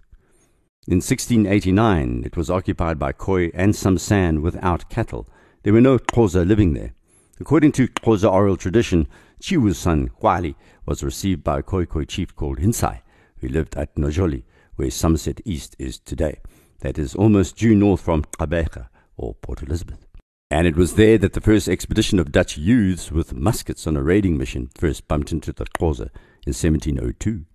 In 0.88 0.97
1689, 0.97 2.25
it 2.26 2.37
was 2.37 2.50
occupied 2.50 2.99
by 2.99 3.12
Khoi 3.12 3.53
and 3.55 3.76
some 3.76 3.97
San 3.97 4.43
without 4.43 4.91
cattle. 4.91 5.29
There 5.62 5.73
were 5.73 5.81
no 5.81 5.99
Xhosa 5.99 6.44
living 6.44 6.73
there. 6.73 6.94
According 7.38 7.70
to 7.73 7.87
Xhosa 7.87 8.29
oral 8.29 8.56
tradition, 8.56 9.06
Tshiwo's 9.41 9.79
son, 9.79 10.11
Gwali, 10.20 10.56
was 10.85 11.05
received 11.05 11.44
by 11.44 11.61
a 11.61 11.62
Khoi 11.62 11.87
Khoi 11.87 12.06
chief 12.06 12.35
called 12.35 12.58
Hinsai, 12.58 13.03
who 13.37 13.47
lived 13.47 13.76
at 13.76 13.94
Nojoli, 13.94 14.43
where 14.75 14.91
Somerset 14.91 15.41
East 15.44 15.76
is 15.79 16.00
today. 16.00 16.41
That 16.81 16.99
is 16.99 17.15
almost 17.15 17.56
due 17.56 17.76
north 17.76 18.00
from 18.00 18.25
Gqeberha, 18.25 18.88
or 19.17 19.35
Port 19.35 19.62
Elizabeth. 19.62 20.08
And 20.52 20.66
it 20.66 20.76
was 20.76 20.96
there 20.96 21.16
that 21.16 21.32
the 21.32 21.40
first 21.40 21.66
expedition 21.66 22.19
of 22.19 22.31
Dutch 22.31 22.58
youths 22.58 23.10
with 23.10 23.32
muskets 23.32 23.87
on 23.87 23.96
a 23.96 24.02
raiding 24.02 24.37
mission 24.37 24.69
first 24.75 25.08
bumped 25.08 25.32
into 25.32 25.50
the 25.50 25.64
Xhosa 25.64 26.10
in 26.44 26.52
1702. 26.52 27.46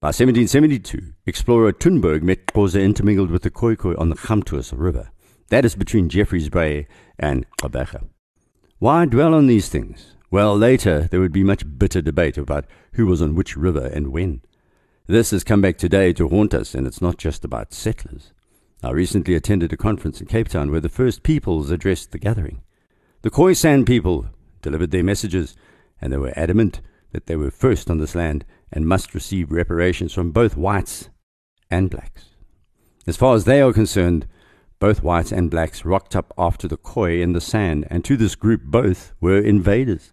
By 0.00 0.08
1772, 0.08 1.12
explorer 1.24 1.72
Thunberg 1.72 2.22
met 2.22 2.46
Xhosa 2.46 2.82
intermingled 2.82 3.30
with 3.30 3.42
the 3.42 3.50
Khoikhoi 3.52 3.96
on 3.96 4.08
the 4.08 4.16
Gamtoos 4.16 4.74
River. 4.76 5.12
That 5.50 5.64
is 5.64 5.76
between 5.76 6.08
Jeffreys 6.08 6.48
Bay 6.48 6.88
and 7.16 7.46
Gqeberha. 7.60 8.08
Why 8.80 9.04
dwell 9.04 9.32
on 9.32 9.46
these 9.46 9.68
things? 9.68 10.16
Well, 10.32 10.58
later 10.58 11.06
there 11.12 11.20
would 11.20 11.32
be 11.32 11.44
much 11.44 11.62
bitter 11.78 12.02
debate 12.02 12.36
about 12.36 12.66
who 12.94 13.06
was 13.06 13.22
on 13.22 13.36
which 13.36 13.56
river 13.56 13.86
and 13.86 14.08
when. 14.08 14.42
This 15.06 15.30
has 15.30 15.44
come 15.44 15.60
back 15.60 15.78
today 15.78 16.12
to 16.14 16.28
haunt 16.28 16.54
us, 16.54 16.74
and 16.74 16.88
it's 16.88 17.00
not 17.00 17.18
just 17.18 17.44
about 17.44 17.72
settlers. 17.72 18.32
I 18.84 18.90
recently 18.90 19.34
attended 19.34 19.72
a 19.72 19.78
conference 19.78 20.20
in 20.20 20.26
Cape 20.26 20.48
Town 20.48 20.70
where 20.70 20.80
the 20.80 20.90
First 20.90 21.22
Peoples 21.22 21.70
addressed 21.70 22.12
the 22.12 22.18
gathering. 22.18 22.60
The 23.22 23.30
Khoisan 23.30 23.86
people 23.86 24.26
delivered 24.60 24.90
their 24.90 25.02
messages, 25.02 25.56
and 26.02 26.12
they 26.12 26.18
were 26.18 26.34
adamant 26.36 26.82
that 27.12 27.24
they 27.24 27.34
were 27.34 27.50
first 27.50 27.88
on 27.88 27.96
this 27.96 28.14
land 28.14 28.44
and 28.70 28.86
must 28.86 29.14
receive 29.14 29.50
reparations 29.50 30.12
from 30.12 30.32
both 30.32 30.58
whites 30.58 31.08
and 31.70 31.88
blacks. 31.88 32.26
As 33.06 33.16
far 33.16 33.34
as 33.34 33.46
they 33.46 33.62
are 33.62 33.72
concerned, 33.72 34.26
both 34.80 35.02
whites 35.02 35.32
and 35.32 35.50
blacks 35.50 35.86
rocked 35.86 36.14
up 36.14 36.34
after 36.36 36.68
the 36.68 36.76
Khoi 36.76 37.22
in 37.22 37.32
the 37.32 37.40
San, 37.40 37.84
and 37.88 38.04
to 38.04 38.18
this 38.18 38.34
group 38.34 38.64
both 38.64 39.14
were 39.18 39.38
invaders. 39.38 40.12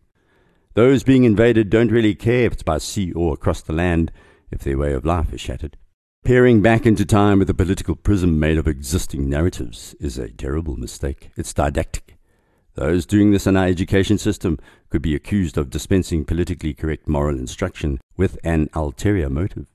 Those 0.75 1.03
being 1.03 1.25
invaded 1.25 1.69
don't 1.69 1.91
really 1.91 2.15
care 2.15 2.45
if 2.45 2.53
it's 2.53 2.63
by 2.63 2.77
sea 2.77 3.11
or 3.11 3.33
across 3.33 3.61
the 3.61 3.73
land 3.73 4.13
if 4.49 4.59
their 4.59 4.77
way 4.77 4.93
of 4.93 5.03
life 5.03 5.33
is 5.33 5.41
shattered. 5.41 5.75
Peering 6.23 6.61
back 6.61 6.85
into 6.85 7.03
time 7.03 7.39
with 7.39 7.49
a 7.49 7.53
political 7.53 7.95
prism 7.95 8.39
made 8.39 8.59
of 8.59 8.67
existing 8.67 9.27
narratives 9.27 9.95
is 9.99 10.19
a 10.19 10.29
terrible 10.29 10.77
mistake. 10.77 11.31
It's 11.35 11.51
didactic. 11.51 12.15
Those 12.75 13.07
doing 13.07 13.31
this 13.31 13.47
in 13.47 13.57
our 13.57 13.65
education 13.65 14.19
system 14.19 14.59
could 14.91 15.01
be 15.01 15.15
accused 15.15 15.57
of 15.57 15.71
dispensing 15.71 16.23
politically 16.23 16.75
correct 16.75 17.07
moral 17.07 17.39
instruction 17.39 17.99
with 18.17 18.37
an 18.43 18.69
ulterior 18.75 19.31
motive. 19.31 19.65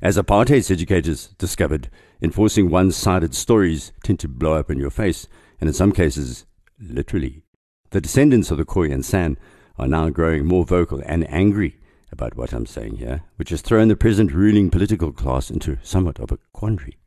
As 0.00 0.16
apartheid's 0.16 0.70
educators 0.70 1.26
discovered, 1.36 1.90
enforcing 2.22 2.70
one 2.70 2.90
sided 2.90 3.34
stories 3.34 3.92
tend 4.02 4.18
to 4.20 4.28
blow 4.28 4.54
up 4.54 4.70
in 4.70 4.78
your 4.78 4.90
face, 4.90 5.28
and 5.60 5.68
in 5.68 5.74
some 5.74 5.92
cases, 5.92 6.46
literally. 6.80 7.42
The 7.90 8.00
descendants 8.00 8.50
of 8.50 8.56
the 8.56 8.64
Khoi 8.64 8.90
and 8.90 9.04
San 9.04 9.36
are 9.78 9.86
now 9.86 10.08
growing 10.08 10.46
more 10.46 10.64
vocal 10.64 11.02
and 11.04 11.30
angry 11.30 11.76
about 12.12 12.36
what 12.36 12.52
I'm 12.52 12.66
saying 12.66 12.98
here, 12.98 13.22
which 13.36 13.50
has 13.50 13.62
thrown 13.62 13.88
the 13.88 13.96
present 13.96 14.32
ruling 14.32 14.70
political 14.70 15.10
class 15.10 15.50
into 15.50 15.78
somewhat 15.82 16.20
of 16.20 16.30
a 16.30 16.38
quandary. 16.52 16.98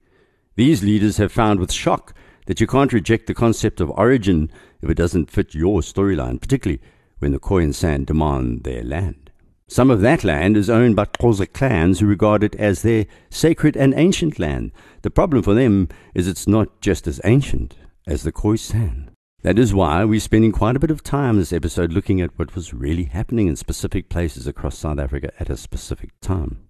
These 0.55 0.83
leaders 0.83 1.17
have 1.17 1.31
found 1.31 1.59
with 1.59 1.71
shock 1.71 2.13
that 2.47 2.59
you 2.59 2.67
can't 2.67 2.91
reject 2.91 3.27
the 3.27 3.33
concept 3.33 3.79
of 3.79 3.91
origin 3.91 4.51
if 4.81 4.89
it 4.89 4.95
doesn't 4.95 5.31
fit 5.31 5.53
your 5.53 5.81
storyline, 5.81 6.41
particularly 6.41 6.81
when 7.19 7.31
the 7.31 7.39
Khoi 7.39 7.63
and 7.63 7.75
San 7.75 8.03
demand 8.03 8.63
their 8.63 8.83
land. 8.83 9.31
Some 9.67 9.89
of 9.89 10.01
that 10.01 10.23
land 10.23 10.57
is 10.57 10.69
owned 10.69 10.95
by 10.95 11.05
Xhosa 11.05 11.51
clans 11.51 11.99
who 11.99 12.05
regard 12.05 12.43
it 12.43 12.55
as 12.55 12.81
their 12.81 13.05
sacred 13.31 13.75
and 13.75 13.93
ancient 13.95 14.37
land. 14.37 14.71
The 15.01 15.09
problem 15.09 15.41
for 15.41 15.55
them 15.55 15.89
is 16.13 16.27
it's 16.27 16.47
not 16.47 16.81
just 16.81 17.07
as 17.07 17.19
ancient 17.23 17.75
as 18.05 18.23
the 18.23 18.31
Khoisan. 18.31 19.09
That 19.41 19.59
is 19.59 19.73
why 19.73 20.03
we're 20.05 20.19
spending 20.19 20.51
quite 20.51 20.75
a 20.75 20.79
bit 20.79 20.89
of 20.89 21.03
time 21.03 21.37
this 21.37 21.53
episode 21.53 21.93
looking 21.93 22.19
at 22.19 22.37
what 22.37 22.55
was 22.55 22.73
really 22.73 23.03
happening 23.03 23.47
in 23.47 23.55
specific 23.55 24.09
places 24.09 24.47
across 24.47 24.77
South 24.77 24.97
Africa 24.97 25.31
at 25.39 25.49
a 25.49 25.57
specific 25.57 26.09
time. 26.19 26.67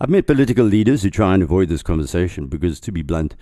I've 0.00 0.10
met 0.10 0.26
political 0.26 0.64
leaders 0.64 1.02
who 1.02 1.10
try 1.10 1.34
and 1.34 1.42
avoid 1.42 1.68
this 1.68 1.82
conversation 1.82 2.46
because, 2.46 2.78
to 2.80 2.92
be 2.92 3.02
blunt, 3.02 3.34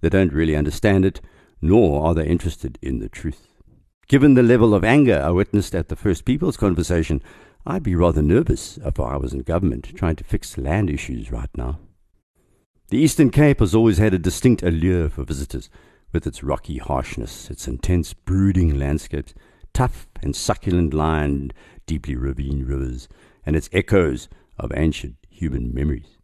they 0.00 0.08
don't 0.08 0.32
really 0.32 0.56
understand 0.56 1.04
it, 1.04 1.20
nor 1.62 2.04
are 2.04 2.14
they 2.14 2.26
interested 2.26 2.78
in 2.82 2.98
the 2.98 3.08
truth. 3.08 3.46
Given 4.08 4.34
the 4.34 4.42
level 4.42 4.74
of 4.74 4.82
anger 4.82 5.22
I 5.24 5.30
witnessed 5.30 5.74
at 5.74 5.88
the 5.88 5.96
First 5.96 6.24
Peoples 6.24 6.56
conversation, 6.56 7.22
I'd 7.64 7.84
be 7.84 7.94
rather 7.94 8.22
nervous 8.22 8.78
if 8.84 8.98
I 8.98 9.16
was 9.16 9.32
in 9.32 9.42
government 9.42 9.94
trying 9.94 10.16
to 10.16 10.24
fix 10.24 10.58
land 10.58 10.90
issues 10.90 11.30
right 11.30 11.50
now. 11.56 11.78
The 12.88 12.98
Eastern 12.98 13.30
Cape 13.30 13.60
has 13.60 13.74
always 13.74 13.98
had 13.98 14.12
a 14.12 14.18
distinct 14.18 14.64
allure 14.64 15.08
for 15.08 15.22
visitors 15.22 15.70
with 16.12 16.26
its 16.26 16.42
rocky 16.42 16.78
harshness, 16.78 17.50
its 17.50 17.68
intense 17.68 18.14
brooding 18.14 18.78
landscapes, 18.78 19.34
tough 19.72 20.08
and 20.22 20.34
succulent 20.34 20.92
lined, 20.92 21.54
deeply 21.86 22.16
ravine 22.16 22.64
rivers, 22.64 23.08
and 23.44 23.56
its 23.56 23.70
echoes 23.72 24.28
of 24.58 24.72
ancient 24.76 25.16
human 25.28 25.74
memories. 25.74 26.18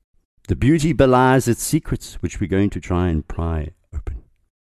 The 0.48 0.56
beauty 0.56 0.92
belies 0.92 1.48
its 1.48 1.62
secrets, 1.62 2.14
which 2.22 2.40
we're 2.40 2.46
going 2.48 2.70
to 2.70 2.80
try 2.80 3.08
and 3.08 3.26
pry 3.26 3.70
open. 3.94 4.22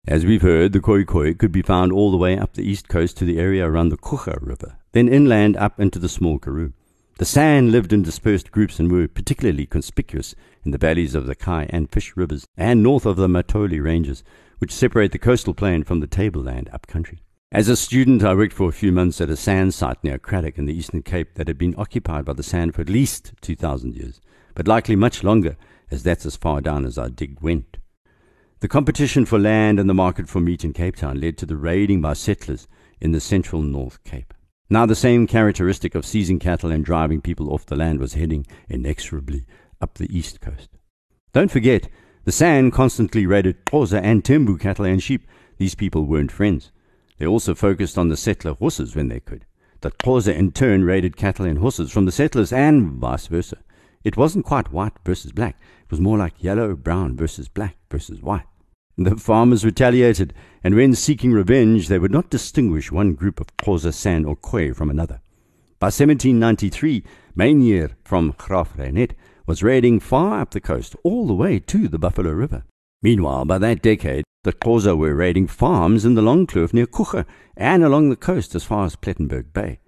As 0.05 0.25
we've 0.25 0.41
heard, 0.41 0.73
the 0.73 0.81
Khoi 0.81 1.05
Khoi 1.05 1.33
could 1.33 1.51
be 1.51 1.61
found 1.61 1.91
all 1.91 2.11
the 2.11 2.17
way 2.17 2.37
up 2.37 2.53
the 2.53 2.67
east 2.67 2.89
coast 2.89 3.17
to 3.17 3.25
the 3.25 3.39
area 3.39 3.65
around 3.65 3.89
the 3.89 3.97
Coega 3.97 4.37
River, 4.41 4.77
then 4.91 5.07
inland 5.07 5.55
up 5.57 5.79
into 5.79 5.97
the 5.97 6.09
small 6.09 6.39
Karoo. 6.39 6.73
The 7.19 7.25
San 7.25 7.71
lived 7.71 7.93
in 7.93 8.01
dispersed 8.01 8.51
groups 8.51 8.79
and 8.79 8.91
were 8.91 9.07
particularly 9.07 9.65
conspicuous 9.65 10.35
in 10.65 10.71
the 10.71 10.77
valleys 10.77 11.15
of 11.15 11.25
the 11.25 11.35
Kei 11.35 11.67
and 11.69 11.91
Fish 11.91 12.17
rivers 12.17 12.45
and 12.57 12.83
north 12.83 13.05
of 13.05 13.15
the 13.15 13.27
Matoli 13.27 13.81
Ranges, 13.81 14.23
which 14.63 14.71
separate 14.71 15.11
the 15.11 15.19
coastal 15.19 15.53
plain 15.53 15.83
from 15.83 15.99
the 15.99 16.07
tableland 16.07 16.69
upcountry. 16.71 17.21
As 17.51 17.67
a 17.67 17.75
student, 17.75 18.23
I 18.23 18.33
worked 18.33 18.53
for 18.53 18.69
a 18.69 18.71
few 18.71 18.93
months 18.93 19.19
at 19.19 19.29
a 19.29 19.35
San 19.35 19.71
site 19.71 20.01
near 20.05 20.17
Cradock 20.17 20.57
in 20.57 20.67
the 20.67 20.73
Eastern 20.73 21.01
Cape 21.01 21.33
that 21.33 21.49
had 21.49 21.57
been 21.57 21.75
occupied 21.77 22.23
by 22.23 22.31
the 22.31 22.43
San 22.43 22.71
for 22.71 22.79
at 22.79 22.87
least 22.87 23.33
2,000 23.41 23.93
years, 23.93 24.21
but 24.55 24.65
likely 24.65 24.95
much 24.95 25.21
longer, 25.21 25.57
as 25.91 26.01
that's 26.01 26.25
as 26.25 26.37
far 26.37 26.61
down 26.61 26.85
as 26.85 26.97
our 26.97 27.09
dig 27.09 27.41
went. 27.41 27.75
The 28.61 28.69
competition 28.69 29.25
for 29.25 29.37
land 29.37 29.81
and 29.81 29.89
the 29.89 29.93
market 29.93 30.29
for 30.29 30.39
meat 30.39 30.63
in 30.63 30.71
Cape 30.71 30.95
Town 30.95 31.19
led 31.19 31.37
to 31.39 31.45
the 31.45 31.57
raiding 31.57 31.99
by 31.99 32.13
settlers 32.13 32.65
in 33.01 33.11
the 33.11 33.19
central 33.19 33.61
North 33.61 34.01
Cape. 34.05 34.33
Now, 34.69 34.85
the 34.85 34.95
same 34.95 35.27
characteristic 35.27 35.93
of 35.93 36.05
seizing 36.05 36.39
cattle 36.39 36.71
and 36.71 36.85
driving 36.85 37.19
people 37.19 37.51
off 37.51 37.65
the 37.65 37.75
land 37.75 37.99
was 37.99 38.13
heading 38.13 38.47
inexorably 38.69 39.45
up 39.81 39.95
the 39.95 40.17
east 40.17 40.39
coast. 40.39 40.69
Don't 41.33 41.51
forget, 41.51 41.89
the 42.25 42.31
San 42.31 42.71
constantly 42.71 43.25
raided 43.25 43.65
Xhosa 43.65 44.01
and 44.01 44.23
Tembu 44.23 44.59
cattle 44.59 44.85
and 44.85 45.03
sheep. 45.03 45.27
These 45.57 45.75
people 45.75 46.05
weren't 46.05 46.31
friends. 46.31 46.71
They 47.17 47.25
also 47.25 47.53
focused 47.53 47.97
on 47.97 48.07
the 48.07 48.17
settler 48.17 48.53
horses 48.53 48.95
when 48.95 49.09
they 49.09 49.19
could. 49.19 49.45
The 49.81 49.91
Xhosa 49.91 50.33
in 50.33 50.51
turn 50.53 50.85
raided 50.85 51.17
cattle 51.17 51.45
and 51.45 51.59
horses 51.59 51.91
from 51.91 52.05
the 52.05 52.11
settlers 52.11 52.53
and 52.53 52.93
vice 52.93 53.27
versa. 53.27 53.57
It 54.03 54.15
wasn't 54.15 54.45
quite 54.45 54.71
white 54.71 54.93
versus 55.05 55.31
black. 55.31 55.59
It 55.83 55.91
was 55.91 55.99
more 55.99 56.17
like 56.17 56.43
yellow, 56.43 56.75
brown 56.75 57.17
versus 57.17 57.49
black 57.49 57.75
versus 57.91 58.21
white. 58.21 58.45
The 58.97 59.17
farmers 59.17 59.65
retaliated, 59.65 60.33
and 60.63 60.75
when 60.75 60.93
seeking 60.95 61.31
revenge, 61.31 61.87
they 61.87 61.99
would 61.99 62.11
not 62.11 62.29
distinguish 62.29 62.91
one 62.91 63.13
group 63.15 63.39
of 63.41 63.55
Xhosa, 63.57 63.93
San, 63.93 64.23
or 64.23 64.35
Khoi 64.35 64.73
from 64.73 64.89
another. 64.89 65.19
By 65.79 65.87
1793, 65.87 67.03
Mynheer 67.35 67.97
from 68.03 68.35
Graaf 68.37 68.77
Reinet 68.77 69.11
was 69.45 69.63
raiding 69.63 69.99
far 69.99 70.41
up 70.41 70.51
the 70.51 70.61
coast, 70.61 70.95
all 71.03 71.27
the 71.27 71.33
way 71.33 71.59
to 71.59 71.87
the 71.87 71.99
Buffalo 71.99 72.31
River. 72.31 72.63
Meanwhile, 73.01 73.45
by 73.45 73.57
that 73.57 73.81
decade, 73.81 74.23
the 74.43 74.53
Xhosa 74.53 74.97
were 74.97 75.15
raiding 75.15 75.47
farms 75.47 76.05
in 76.05 76.15
the 76.15 76.21
Long 76.21 76.45
Kloof 76.47 76.73
near 76.73 76.85
Coega 76.85 77.25
and 77.55 77.83
along 77.83 78.09
the 78.09 78.15
coast 78.15 78.55
as 78.55 78.63
far 78.63 78.85
as 78.85 78.95
Plettenberg 78.95 79.53
Bay. 79.53 79.79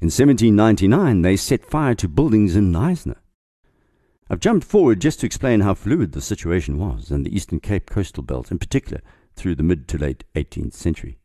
In 0.00 0.06
1799, 0.06 1.22
they 1.22 1.36
set 1.36 1.64
fire 1.64 1.94
to 1.94 2.08
buildings 2.08 2.56
in 2.56 2.72
Knysna. 2.72 3.16
I've 4.28 4.40
jumped 4.40 4.66
forward 4.66 5.00
just 5.00 5.20
to 5.20 5.26
explain 5.26 5.60
how 5.60 5.74
fluid 5.74 6.12
the 6.12 6.20
situation 6.20 6.78
was 6.78 7.10
in 7.10 7.22
the 7.22 7.34
Eastern 7.34 7.60
Cape 7.60 7.88
coastal 7.90 8.22
belt, 8.22 8.50
in 8.50 8.58
particular 8.58 9.00
through 9.36 9.54
the 9.54 9.62
mid 9.62 9.86
to 9.88 9.98
late 9.98 10.24
18th 10.34 10.74
century. 10.74 11.18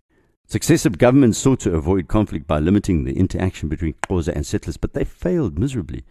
Successive 0.48 0.98
governments 0.98 1.38
sought 1.38 1.60
to 1.62 1.76
avoid 1.76 2.08
conflict 2.08 2.48
by 2.48 2.60
limiting 2.60 3.04
the 3.04 3.18
interaction 3.18 3.70
between 3.70 3.94
Xhosa 3.94 4.34
and 4.34 4.46
settlers, 4.46 4.78
but 4.78 4.94
they 4.94 5.04
failed 5.04 5.60
miserably. 5.60 6.04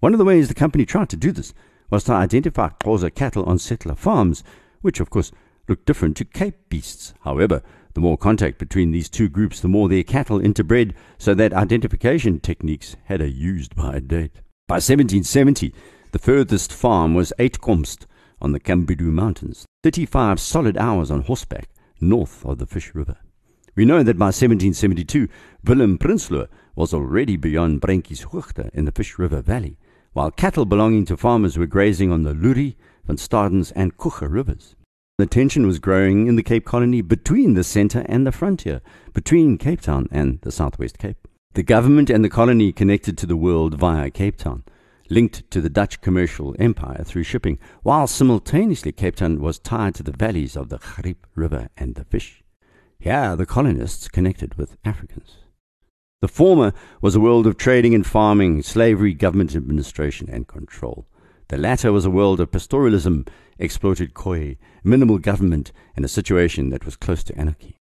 One 0.00 0.12
of 0.12 0.18
the 0.18 0.24
ways 0.24 0.48
the 0.48 0.54
company 0.54 0.84
tried 0.84 1.08
to 1.10 1.16
do 1.16 1.32
this 1.32 1.54
was 1.90 2.04
to 2.04 2.12
identify 2.12 2.68
Xhosa 2.68 3.14
cattle 3.14 3.44
on 3.44 3.58
settler 3.58 3.94
farms, 3.94 4.44
which 4.82 5.00
of 5.00 5.08
course 5.08 5.32
looked 5.68 5.86
different 5.86 6.16
to 6.18 6.24
Cape 6.24 6.68
beasts. 6.68 7.14
However, 7.20 7.62
the 7.94 8.00
more 8.00 8.18
contact 8.18 8.58
between 8.58 8.90
these 8.90 9.08
two 9.08 9.30
groups, 9.30 9.60
the 9.60 9.68
more 9.68 9.88
their 9.88 10.02
cattle 10.02 10.38
interbred, 10.38 10.92
so 11.16 11.32
that 11.34 11.54
identification 11.54 12.40
techniques 12.40 12.94
had 13.04 13.22
a 13.22 13.30
used 13.30 13.74
by 13.74 13.98
date. 14.00 14.42
By 14.68 14.76
1770, 14.76 15.72
the 16.12 16.18
furthest 16.18 16.74
farm 16.74 17.14
was 17.14 17.32
Uitkomst 17.38 18.04
on 18.40 18.52
the 18.52 18.60
Camdeboo 18.60 19.00
Mountains, 19.00 19.64
35 19.82 20.38
solid 20.38 20.76
hours 20.76 21.10
on 21.10 21.22
horseback 21.22 21.70
north 22.00 22.44
of 22.44 22.58
the 22.58 22.66
Fish 22.66 22.94
River. 22.94 23.16
We 23.74 23.86
know 23.86 24.02
that 24.02 24.18
by 24.18 24.26
1772, 24.26 25.28
Willem 25.64 25.98
Prinsloo 25.98 26.48
was 26.74 26.92
already 26.92 27.36
beyond 27.36 27.80
Bruintjieshoogte 27.80 28.70
in 28.74 28.84
the 28.84 28.92
Fish 28.92 29.18
River 29.18 29.40
Valley, 29.40 29.78
while 30.16 30.30
cattle 30.30 30.64
belonging 30.64 31.04
to 31.04 31.14
farmers 31.14 31.58
were 31.58 31.66
grazing 31.66 32.10
on 32.10 32.22
the 32.22 32.32
Luri, 32.32 32.74
Van 33.04 33.18
Stadens, 33.18 33.70
and 33.76 33.98
Coega 33.98 34.26
rivers. 34.32 34.74
The 35.18 35.26
tension 35.26 35.66
was 35.66 35.78
growing 35.78 36.26
in 36.26 36.36
the 36.36 36.42
Cape 36.42 36.64
Colony 36.64 37.02
between 37.02 37.52
the 37.52 37.62
centre 37.62 38.02
and 38.08 38.26
the 38.26 38.32
frontier, 38.32 38.80
between 39.12 39.58
Cape 39.58 39.82
Town 39.82 40.08
and 40.10 40.40
the 40.40 40.50
Southwest 40.50 40.96
Cape. 40.96 41.28
The 41.52 41.62
government 41.62 42.08
and 42.08 42.24
the 42.24 42.30
colony 42.30 42.72
connected 42.72 43.18
to 43.18 43.26
the 43.26 43.36
world 43.36 43.74
via 43.74 44.10
Cape 44.10 44.38
Town 44.38 44.64
linked 45.10 45.50
to 45.50 45.60
the 45.60 45.68
Dutch 45.68 46.00
commercial 46.00 46.56
empire 46.58 47.04
through 47.04 47.24
shipping, 47.24 47.58
while 47.82 48.06
simultaneously 48.06 48.92
Cape 48.92 49.16
Town 49.16 49.38
was 49.42 49.58
tied 49.58 49.94
to 49.96 50.02
the 50.02 50.16
valleys 50.16 50.56
of 50.56 50.70
the 50.70 50.78
Gariep 50.78 51.26
River 51.34 51.68
and 51.76 51.94
the 51.94 52.04
Fish. 52.04 52.42
Here 52.98 53.36
the 53.36 53.44
colonists 53.44 54.08
connected 54.08 54.54
with 54.54 54.78
Africans. 54.82 55.36
The 56.26 56.32
former 56.32 56.72
was 57.00 57.14
a 57.14 57.20
world 57.20 57.46
of 57.46 57.56
trading 57.56 57.94
and 57.94 58.04
farming, 58.04 58.64
slavery, 58.64 59.14
government 59.14 59.54
administration, 59.54 60.28
and 60.28 60.48
control. 60.48 61.06
The 61.50 61.56
latter 61.56 61.92
was 61.92 62.04
a 62.04 62.10
world 62.10 62.40
of 62.40 62.50
pastoralism, 62.50 63.28
exploited 63.60 64.12
Khoi, 64.12 64.56
minimal 64.82 65.18
government, 65.18 65.70
and 65.94 66.04
a 66.04 66.08
situation 66.08 66.70
that 66.70 66.84
was 66.84 66.96
close 66.96 67.22
to 67.22 67.38
anarchy. 67.38 67.76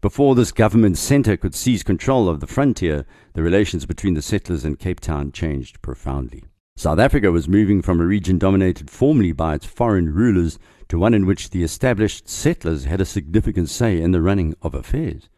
Before 0.00 0.34
this 0.34 0.50
government 0.50 0.98
centre 0.98 1.36
could 1.36 1.54
seize 1.54 1.84
control 1.84 2.28
of 2.28 2.40
the 2.40 2.48
frontier, 2.48 3.06
the 3.34 3.44
relations 3.44 3.86
between 3.86 4.14
the 4.14 4.22
settlers 4.22 4.64
and 4.64 4.76
Cape 4.76 4.98
Town 4.98 5.30
changed 5.30 5.80
profoundly. 5.80 6.42
South 6.76 6.98
Africa 6.98 7.30
was 7.30 7.46
moving 7.46 7.80
from 7.80 8.00
a 8.00 8.04
region 8.04 8.38
dominated 8.38 8.90
formerly 8.90 9.30
by 9.30 9.54
its 9.54 9.66
foreign 9.66 10.12
rulers 10.12 10.58
to 10.88 10.98
one 10.98 11.14
in 11.14 11.26
which 11.26 11.50
the 11.50 11.62
established 11.62 12.28
settlers 12.28 12.86
had 12.86 13.00
a 13.00 13.04
significant 13.04 13.68
say 13.68 14.00
in 14.00 14.10
the 14.10 14.20
running 14.20 14.56
of 14.62 14.74
affairs. 14.74 15.28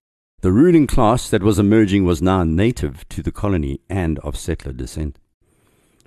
The 0.42 0.52
ruling 0.52 0.86
class 0.86 1.30
that 1.30 1.42
was 1.42 1.58
emerging 1.58 2.04
was 2.04 2.20
now 2.20 2.44
native 2.44 3.08
to 3.08 3.22
the 3.22 3.32
colony 3.32 3.80
and 3.88 4.18
of 4.18 4.36
settler 4.36 4.74
descent. 4.74 5.18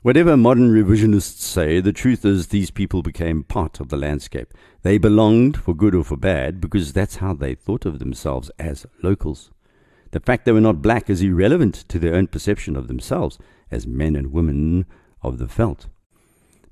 Whatever 0.03 0.37
modern 0.37 0.71
revisionists 0.71 1.41
say, 1.41 1.79
the 1.79 1.91
truth 1.91 2.23
is 2.23 2.47
these 2.47 2.69
people 2.69 3.01
became 3.01 3.43
part 3.43 3.79
of 3.79 3.89
the 3.89 3.97
landscape. 3.97 4.53
They 4.83 4.99
belonged, 4.99 5.57
for 5.57 5.73
good 5.73 5.95
or 5.95 6.03
for 6.03 6.15
bad, 6.15 6.61
because 6.61 6.93
that's 6.93 7.15
how 7.15 7.33
they 7.33 7.55
thought 7.55 7.87
of 7.87 7.97
themselves 7.97 8.51
as 8.59 8.85
locals. 9.01 9.49
The 10.11 10.19
fact 10.19 10.45
they 10.45 10.51
were 10.51 10.61
not 10.61 10.83
black 10.83 11.09
is 11.09 11.23
irrelevant 11.23 11.73
to 11.89 11.97
their 11.97 12.13
own 12.13 12.27
perception 12.27 12.75
of 12.75 12.87
themselves 12.87 13.39
as 13.71 13.87
men 13.87 14.15
and 14.15 14.31
women 14.31 14.85
of 15.23 15.39
the 15.39 15.47
veldt. 15.47 15.87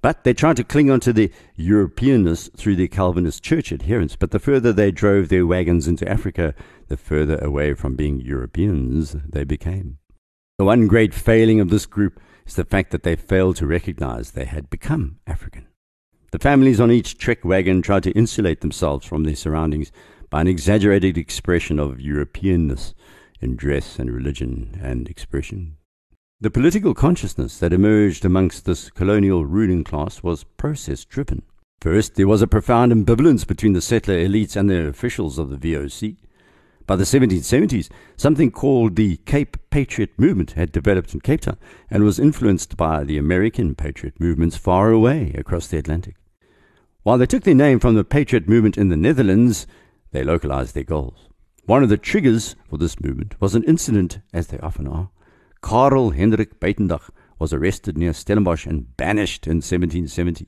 But 0.01 0.23
they 0.23 0.33
tried 0.33 0.57
to 0.57 0.63
cling 0.63 0.91
on 0.91 0.99
to 1.01 1.11
the 1.11 1.31
Europeanness 1.57 2.55
through 2.55 2.75
their 2.75 2.87
Calvinist 2.87 3.43
church 3.43 3.71
adherence. 3.71 4.15
But 4.15 4.31
the 4.31 4.39
further 4.39 4.71
they 4.71 4.91
drove 4.91 5.29
their 5.29 5.45
wagons 5.45 5.87
into 5.87 6.07
Africa, 6.07 6.53
the 6.88 6.98
further 6.98 7.38
away 7.39 7.74
from 7.74 7.96
being 7.96 8.20
Europeans 8.20 9.15
they 9.27 9.44
became. 9.44 9.98
The 10.58 10.65
one 10.65 10.88
great 10.88 11.13
failing 11.13 11.60
of 11.60 11.70
this 11.70 11.86
group 11.86 12.20
is 12.46 12.56
the 12.56 12.65
fact 12.65 12.91
that 12.91 13.03
they 13.03 13.15
failed 13.15 13.58
to 13.58 13.67
recognize 13.67 14.32
they 14.32 14.46
had 14.46 14.70
become 14.70 15.20
African. 15.27 15.67
The 16.32 16.39
families 16.39 16.79
on 16.79 16.91
each 16.91 17.17
trek 17.17 17.46
wagon 17.46 17.82
tried 17.82 18.03
to 18.03 18.12
insulate 18.12 18.62
themselves 18.62 19.06
from 19.06 19.24
their 19.24 19.36
surroundings 19.36 19.91
by 20.29 20.41
an 20.41 20.48
exaggerated 20.48 21.17
expression 21.17 21.79
of 21.79 21.98
Europeanness 21.98 22.94
in 23.39 23.56
dress 23.56 24.00
and 24.00 24.12
religion 24.12 24.79
and 24.82 25.08
expression. 25.08 25.77
The 26.39 26.51
political 26.51 26.94
consciousness 26.94 27.58
that 27.60 27.74
emerged 27.74 28.25
amongst 28.25 28.65
this 28.65 28.89
colonial 28.89 29.46
ruling 29.46 29.84
class 29.84 30.22
was 30.22 30.44
process 30.44 31.06
driven. 31.06 31.44
First, 31.82 32.15
there 32.15 32.27
was 32.27 32.41
a 32.41 32.48
profound 32.48 32.91
ambivalence 32.91 33.46
between 33.46 33.74
the 33.74 33.82
settler 33.82 34.15
elites 34.15 34.56
and 34.56 34.70
the 34.70 34.88
officials 34.88 35.38
of 35.38 35.50
the 35.50 35.58
VOC. 35.58 36.17
By 36.88 36.96
the 36.96 37.03
1770s, 37.03 37.89
something 38.15 38.50
called 38.50 38.96
the 38.96 39.17
Cape 39.25 39.58
Patriot 39.70 40.12
Movement 40.17 40.51
had 40.51 40.72
developed 40.72 41.13
in 41.13 41.20
Cape 41.20 41.41
Town 41.41 41.58
and 41.91 42.06
was 42.06 42.17
influenced 42.17 42.77
by 42.77 43.03
the 43.03 43.17
American 43.17 43.75
Patriot 43.75 44.17
movements 44.22 44.56
far 44.56 44.89
away 44.91 45.34
across 45.38 45.67
the 45.67 45.77
Atlantic. 45.77 46.15
While 47.03 47.17
they 47.17 47.25
took 47.25 47.44
their 47.44 47.53
name 47.53 47.82
from 47.82 47.96
the 47.96 48.06
Patriot 48.06 48.48
movement 48.48 48.77
in 48.77 48.88
the 48.88 48.96
Netherlands, 48.96 49.67
they 50.12 50.24
localized 50.24 50.75
their 50.75 50.86
goals. 50.86 51.27
One 51.65 51.84
of 51.84 51.89
the 51.89 51.98
triggers 51.98 52.56
for 52.70 52.77
this 52.77 53.01
movement 53.01 53.36
was 53.41 53.53
an 53.53 53.65
incident, 53.65 54.20
as 54.32 54.48
they 54.48 54.60
often 54.60 54.88
are, 54.88 55.10
Karel 55.62 56.12
Hendrik 56.12 56.58
Buitendag 56.62 57.10
was 57.38 57.51
arrested 57.51 57.98
near 57.98 58.13
Stellenbosch 58.13 58.65
and 58.65 58.96
banished 58.96 59.46
in 59.46 59.58
1770. 59.58 60.48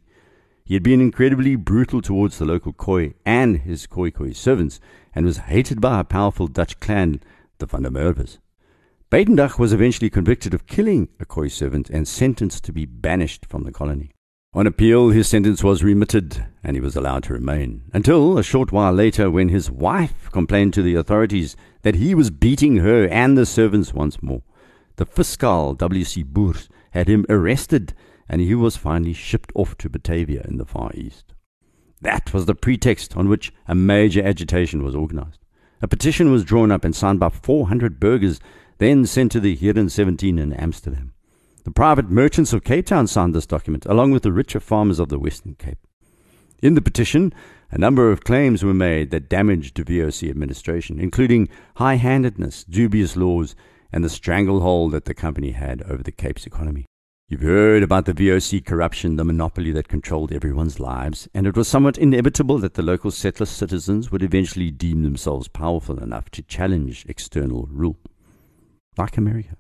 He 0.69 0.75
had 0.75 0.83
been 0.83 1.01
incredibly 1.01 1.55
brutal 1.55 1.99
towards 1.99 2.37
the 2.37 2.45
local 2.45 2.73
Khoi 2.73 3.15
and 3.25 3.57
his 3.57 3.87
Khoi 3.87 4.11
Khoi 4.11 4.33
servants 4.33 4.79
and 5.15 5.25
was 5.25 5.49
hated 5.49 5.81
by 5.81 5.99
a 5.99 6.03
powerful 6.03 6.45
Dutch 6.45 6.79
clan, 6.79 7.21
the 7.57 7.65
Van 7.65 7.81
der 7.81 7.89
Merwes. 7.89 8.37
Buitendag 9.09 9.57
was 9.57 9.73
eventually 9.73 10.11
convicted 10.11 10.53
of 10.53 10.67
killing 10.67 11.09
a 11.19 11.25
Khoi 11.25 11.47
servant 11.47 11.89
and 11.89 12.07
sentenced 12.07 12.63
to 12.65 12.71
be 12.71 12.85
banished 12.85 13.47
from 13.47 13.63
the 13.63 13.71
colony. 13.71 14.11
On 14.53 14.67
appeal, 14.67 15.09
his 15.09 15.27
sentence 15.27 15.63
was 15.63 15.83
remitted 15.83 16.45
and 16.63 16.75
he 16.75 16.81
was 16.81 16.95
allowed 16.95 17.23
to 17.23 17.33
remain, 17.33 17.81
until 17.91 18.37
a 18.37 18.43
short 18.43 18.71
while 18.71 18.93
later 18.93 19.31
when 19.31 19.49
his 19.49 19.71
wife 19.71 20.29
complained 20.31 20.75
to 20.75 20.83
the 20.83 20.93
authorities 20.93 21.55
that 21.81 21.95
he 21.95 22.13
was 22.13 22.29
beating 22.29 22.77
her 22.77 23.07
and 23.07 23.35
the 23.35 23.47
servants 23.47 23.91
once 23.91 24.21
more. 24.21 24.43
The 24.97 25.07
fiscal, 25.07 25.73
W.C. 25.73 26.21
Boers, 26.21 26.69
had 26.91 27.07
him 27.07 27.25
arrested 27.27 27.95
and 28.29 28.41
he 28.41 28.55
was 28.55 28.77
finally 28.77 29.13
shipped 29.13 29.51
off 29.55 29.77
to 29.79 29.89
Batavia 29.89 30.45
in 30.47 30.57
the 30.57 30.65
Far 30.65 30.91
East. 30.93 31.33
That 32.01 32.33
was 32.33 32.45
the 32.45 32.55
pretext 32.55 33.17
on 33.17 33.27
which 33.27 33.51
a 33.67 33.75
major 33.75 34.23
agitation 34.23 34.83
was 34.83 34.95
organized. 34.95 35.39
A 35.81 35.87
petition 35.87 36.31
was 36.31 36.45
drawn 36.45 36.71
up 36.71 36.85
and 36.85 36.95
signed 36.95 37.19
by 37.19 37.29
400 37.29 37.99
burghers, 37.99 38.39
then 38.77 39.05
sent 39.05 39.31
to 39.33 39.39
the 39.39 39.57
Heren 39.57 39.89
17 39.89 40.37
in 40.37 40.53
Amsterdam. 40.53 41.13
The 41.63 41.71
private 41.71 42.09
merchants 42.09 42.53
of 42.53 42.63
Cape 42.63 42.85
Town 42.85 43.07
signed 43.07 43.35
this 43.35 43.45
document, 43.45 43.85
along 43.85 44.11
with 44.11 44.23
the 44.23 44.31
richer 44.31 44.59
farmers 44.59 44.99
of 44.99 45.09
the 45.09 45.19
Western 45.19 45.55
Cape. 45.55 45.79
In 46.61 46.75
the 46.75 46.81
petition, 46.81 47.33
a 47.71 47.77
number 47.77 48.11
of 48.11 48.23
claims 48.23 48.63
were 48.63 48.73
made 48.73 49.11
that 49.11 49.29
damaged 49.29 49.77
the 49.77 49.83
VOC 49.83 50.29
administration, 50.29 50.99
including 50.99 51.47
high 51.75 51.95
handedness, 51.95 52.63
dubious 52.63 53.15
laws, 53.15 53.55
and 53.91 54.03
the 54.03 54.09
stranglehold 54.09 54.91
that 54.91 55.05
the 55.05 55.13
company 55.13 55.51
had 55.51 55.81
over 55.83 56.03
the 56.03 56.11
Cape's 56.11 56.45
economy. 56.45 56.85
You've 57.31 57.41
heard 57.41 57.83
about 57.83 58.05
the 58.05 58.13
VOC 58.13 58.65
corruption, 58.65 59.15
the 59.15 59.23
monopoly 59.23 59.71
that 59.73 59.87
controlled 59.87 60.31
everyone's 60.31 60.79
lives, 60.79 61.27
and 61.31 61.45
it 61.45 61.55
was 61.55 61.67
somewhat 61.67 61.95
inevitable 61.95 62.57
that 62.57 62.73
the 62.73 62.81
local 62.81 63.11
settler 63.11 63.45
citizens 63.45 64.11
would 64.11 64.23
eventually 64.23 64.71
deem 64.71 65.03
themselves 65.03 65.47
powerful 65.47 65.99
enough 65.99 66.31
to 66.31 66.41
challenge 66.41 67.05
external 67.07 67.69
rule. 67.69 67.97
Like 68.97 69.15
America. 69.15 69.57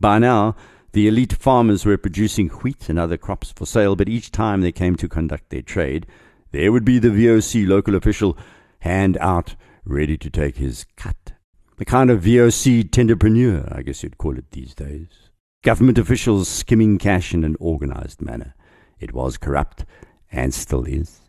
By 0.00 0.18
now, 0.18 0.56
the 0.90 1.06
elite 1.06 1.34
farmers 1.34 1.86
were 1.86 1.96
producing 1.96 2.48
wheat 2.48 2.88
and 2.88 2.98
other 2.98 3.16
crops 3.16 3.52
for 3.52 3.64
sale, 3.64 3.94
but 3.94 4.08
each 4.08 4.32
time 4.32 4.60
they 4.60 4.72
came 4.72 4.96
to 4.96 5.08
conduct 5.08 5.50
their 5.50 5.62
trade, 5.62 6.04
there 6.50 6.72
would 6.72 6.84
be 6.84 6.98
the 6.98 7.10
VOC 7.10 7.64
local 7.64 7.94
official, 7.94 8.36
hand 8.80 9.16
out, 9.20 9.54
ready 9.84 10.18
to 10.18 10.28
take 10.28 10.56
his 10.56 10.84
cut. 10.96 11.34
The 11.76 11.84
kind 11.84 12.10
of 12.10 12.24
VOC 12.24 12.90
tenderpreneur, 12.90 13.72
I 13.72 13.82
guess 13.82 14.02
you'd 14.02 14.18
call 14.18 14.36
it 14.36 14.50
these 14.50 14.74
days. 14.74 15.21
Government 15.62 15.96
officials 15.96 16.48
skimming 16.48 16.98
cash 16.98 17.32
in 17.32 17.44
an 17.44 17.56
organized 17.60 18.20
manner. 18.20 18.54
It 18.98 19.12
was 19.12 19.36
corrupt, 19.36 19.84
and 20.32 20.52
still 20.52 20.84
is. 20.84 21.20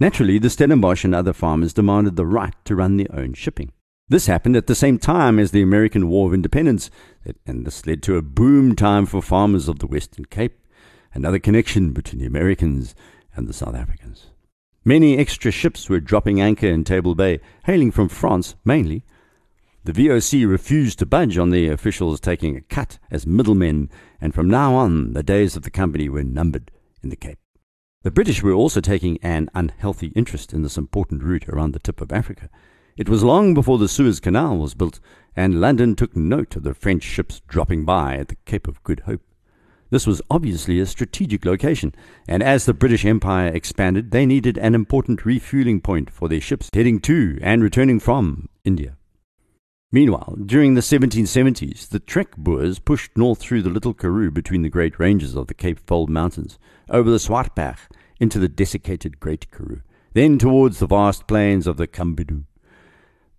Naturally, 0.00 0.40
the 0.40 0.50
Stellenbosch 0.50 1.04
and 1.04 1.14
other 1.14 1.32
farmers 1.32 1.72
demanded 1.72 2.16
the 2.16 2.26
right 2.26 2.54
to 2.64 2.74
run 2.74 2.96
their 2.96 3.14
own 3.14 3.34
shipping. 3.34 3.70
This 4.08 4.26
happened 4.26 4.56
at 4.56 4.66
the 4.66 4.74
same 4.74 4.98
time 4.98 5.38
as 5.38 5.52
the 5.52 5.62
American 5.62 6.08
War 6.08 6.26
of 6.26 6.34
Independence, 6.34 6.90
and 7.46 7.64
this 7.64 7.86
led 7.86 8.02
to 8.04 8.16
a 8.16 8.22
boom 8.22 8.74
time 8.74 9.06
for 9.06 9.22
farmers 9.22 9.68
of 9.68 9.78
the 9.78 9.86
Western 9.86 10.24
Cape, 10.24 10.58
another 11.14 11.38
connection 11.38 11.92
between 11.92 12.20
the 12.20 12.26
Americans 12.26 12.96
and 13.36 13.46
the 13.46 13.52
South 13.52 13.76
Africans. 13.76 14.30
Many 14.84 15.16
extra 15.16 15.52
ships 15.52 15.88
were 15.88 16.00
dropping 16.00 16.40
anchor 16.40 16.66
in 16.66 16.82
Table 16.82 17.14
Bay, 17.14 17.38
hailing 17.64 17.92
from 17.92 18.08
France 18.08 18.56
mainly, 18.64 19.04
the 19.88 20.06
VOC 20.06 20.46
refused 20.46 20.98
to 20.98 21.06
budge 21.06 21.38
on 21.38 21.48
the 21.48 21.66
officials 21.68 22.20
taking 22.20 22.54
a 22.54 22.60
cut 22.60 22.98
as 23.10 23.26
middlemen, 23.26 23.88
and 24.20 24.34
from 24.34 24.46
now 24.46 24.74
on, 24.74 25.14
the 25.14 25.22
days 25.22 25.56
of 25.56 25.62
the 25.62 25.70
company 25.70 26.10
were 26.10 26.22
numbered 26.22 26.70
in 27.02 27.08
the 27.08 27.16
Cape. 27.16 27.38
The 28.02 28.10
British 28.10 28.42
were 28.42 28.52
also 28.52 28.82
taking 28.82 29.16
an 29.22 29.48
unhealthy 29.54 30.08
interest 30.08 30.52
in 30.52 30.60
this 30.60 30.76
important 30.76 31.22
route 31.22 31.48
around 31.48 31.72
the 31.72 31.78
tip 31.78 32.02
of 32.02 32.12
Africa. 32.12 32.50
It 32.98 33.08
was 33.08 33.24
long 33.24 33.54
before 33.54 33.78
the 33.78 33.88
Suez 33.88 34.20
Canal 34.20 34.58
was 34.58 34.74
built, 34.74 35.00
and 35.34 35.58
London 35.58 35.96
took 35.96 36.14
note 36.14 36.56
of 36.56 36.64
the 36.64 36.74
French 36.74 37.02
ships 37.02 37.40
dropping 37.48 37.86
by 37.86 38.16
at 38.16 38.28
the 38.28 38.36
Cape 38.44 38.68
of 38.68 38.82
Good 38.82 39.00
Hope. 39.06 39.22
This 39.88 40.06
was 40.06 40.20
obviously 40.30 40.80
a 40.80 40.84
strategic 40.84 41.46
location, 41.46 41.94
and 42.28 42.42
as 42.42 42.66
the 42.66 42.74
British 42.74 43.06
Empire 43.06 43.48
expanded, 43.48 44.10
they 44.10 44.26
needed 44.26 44.58
an 44.58 44.74
important 44.74 45.24
refueling 45.24 45.80
point 45.80 46.10
for 46.10 46.28
their 46.28 46.42
ships 46.42 46.68
heading 46.74 47.00
to 47.00 47.38
and 47.40 47.62
returning 47.62 47.98
from 47.98 48.50
India. 48.66 48.97
Meanwhile, 49.90 50.36
during 50.44 50.74
the 50.74 50.82
1770s, 50.82 51.88
the 51.88 51.98
Trek 51.98 52.36
Boers 52.36 52.78
pushed 52.78 53.16
north 53.16 53.38
through 53.38 53.62
the 53.62 53.70
Little 53.70 53.94
Karoo 53.94 54.30
between 54.30 54.60
the 54.60 54.68
great 54.68 54.98
ranges 54.98 55.34
of 55.34 55.46
the 55.46 55.54
Cape 55.54 55.80
Fold 55.86 56.10
Mountains, 56.10 56.58
over 56.90 57.10
the 57.10 57.18
Swartberg 57.18 57.78
into 58.20 58.38
the 58.38 58.50
desiccated 58.50 59.18
Great 59.18 59.50
Karoo, 59.50 59.80
then 60.12 60.38
towards 60.38 60.78
the 60.78 60.86
vast 60.86 61.26
plains 61.26 61.66
of 61.66 61.78
the 61.78 61.86
Camdeboo. 61.86 62.44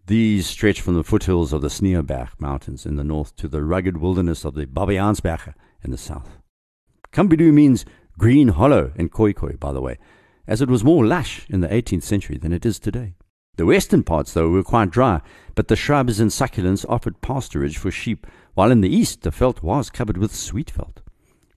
These 0.07 0.47
stretch 0.47 0.81
from 0.81 0.95
the 0.95 1.03
foothills 1.03 1.53
of 1.53 1.61
the 1.61 1.67
Sneeuwberg 1.67 2.29
Mountains 2.39 2.83
in 2.83 2.95
the 2.95 3.03
north 3.03 3.35
to 3.35 3.47
the 3.47 3.63
rugged 3.63 3.97
wilderness 3.97 4.43
of 4.43 4.55
the 4.55 4.65
Babiaansberge 4.65 5.53
in 5.83 5.91
the 5.91 5.99
south. 5.99 6.39
Camdeboo 7.11 7.53
means 7.53 7.85
green 8.17 8.47
hollow 8.47 8.91
in 8.95 9.09
Khoikhoi, 9.09 9.59
by 9.59 9.71
the 9.71 9.81
way, 9.81 9.99
as 10.47 10.63
it 10.63 10.69
was 10.69 10.83
more 10.83 11.05
lush 11.05 11.45
in 11.47 11.59
the 11.59 11.67
18th 11.67 12.01
century 12.01 12.39
than 12.39 12.53
it 12.53 12.65
is 12.65 12.79
today. 12.79 13.13
The 13.59 13.65
western 13.65 14.03
parts, 14.03 14.31
though, 14.31 14.47
were 14.47 14.63
quite 14.63 14.89
dry, 14.89 15.19
but 15.53 15.67
the 15.67 15.75
shrubs 15.75 16.21
and 16.21 16.31
succulents 16.31 16.85
offered 16.87 17.19
pasturage 17.19 17.75
for 17.75 17.91
sheep, 17.91 18.25
while 18.53 18.71
in 18.71 18.79
the 18.79 18.87
east 18.87 19.23
the 19.23 19.31
veldt 19.31 19.61
was 19.61 19.89
covered 19.89 20.15
with 20.15 20.33
sweet 20.33 20.71
veldt. 20.71 21.01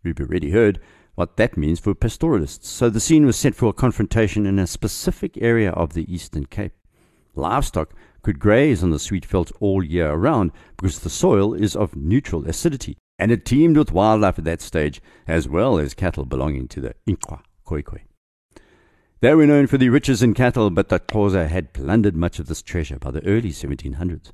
We've 0.03 0.19
already 0.19 0.51
heard 0.51 0.81
what 1.15 1.37
that 1.37 1.57
means 1.57 1.79
for 1.79 1.95
pastoralists, 1.95 2.69
so 2.69 2.91
the 2.91 2.99
scene 2.99 3.25
was 3.25 3.37
set 3.37 3.55
for 3.55 3.69
a 3.69 3.73
confrontation 3.73 4.47
in 4.47 4.59
a 4.59 4.67
specific 4.67 5.39
area 5.41 5.71
of 5.71 5.93
the 5.93 6.13
Eastern 6.13 6.47
Cape. 6.47 6.73
Livestock 7.37 7.95
could 8.23 8.41
graze 8.41 8.83
on 8.83 8.91
the 8.91 8.99
sweet 8.99 9.25
veldt 9.25 9.53
all 9.61 9.85
year 9.85 10.13
round 10.15 10.51
because 10.77 10.99
the 10.99 11.09
soil 11.09 11.55
is 11.55 11.77
of 11.77 11.95
neutral 11.95 12.45
acidity, 12.49 12.97
and 13.17 13.31
it 13.31 13.45
teemed 13.45 13.77
with 13.77 13.93
wildlife 13.93 14.41
at 14.41 14.45
that 14.45 14.61
stage, 14.61 15.01
as 15.29 15.49
well 15.49 15.79
as 15.79 15.95
cattle 15.95 16.25
belonging 16.25 16.67
to 16.67 16.81
the 16.81 16.97
Inqua 17.07 17.43
Khoikhoi. 17.65 18.01
They 19.23 19.37
were 19.37 19.47
known 19.47 19.69
for 19.69 19.79
their 19.79 19.93
riches 19.93 20.21
in 20.21 20.35
cattle, 20.35 20.69
but 20.69 20.89
the 20.89 20.99
Xhosa 20.99 21.47
had 21.47 21.73
plundered 21.73 22.17
much 22.17 22.41
of 22.41 22.49
this 22.49 22.61
treasure 22.61 22.99
by 22.99 23.13
the 23.13 23.25
early 23.25 23.51
1700s. 23.51 24.33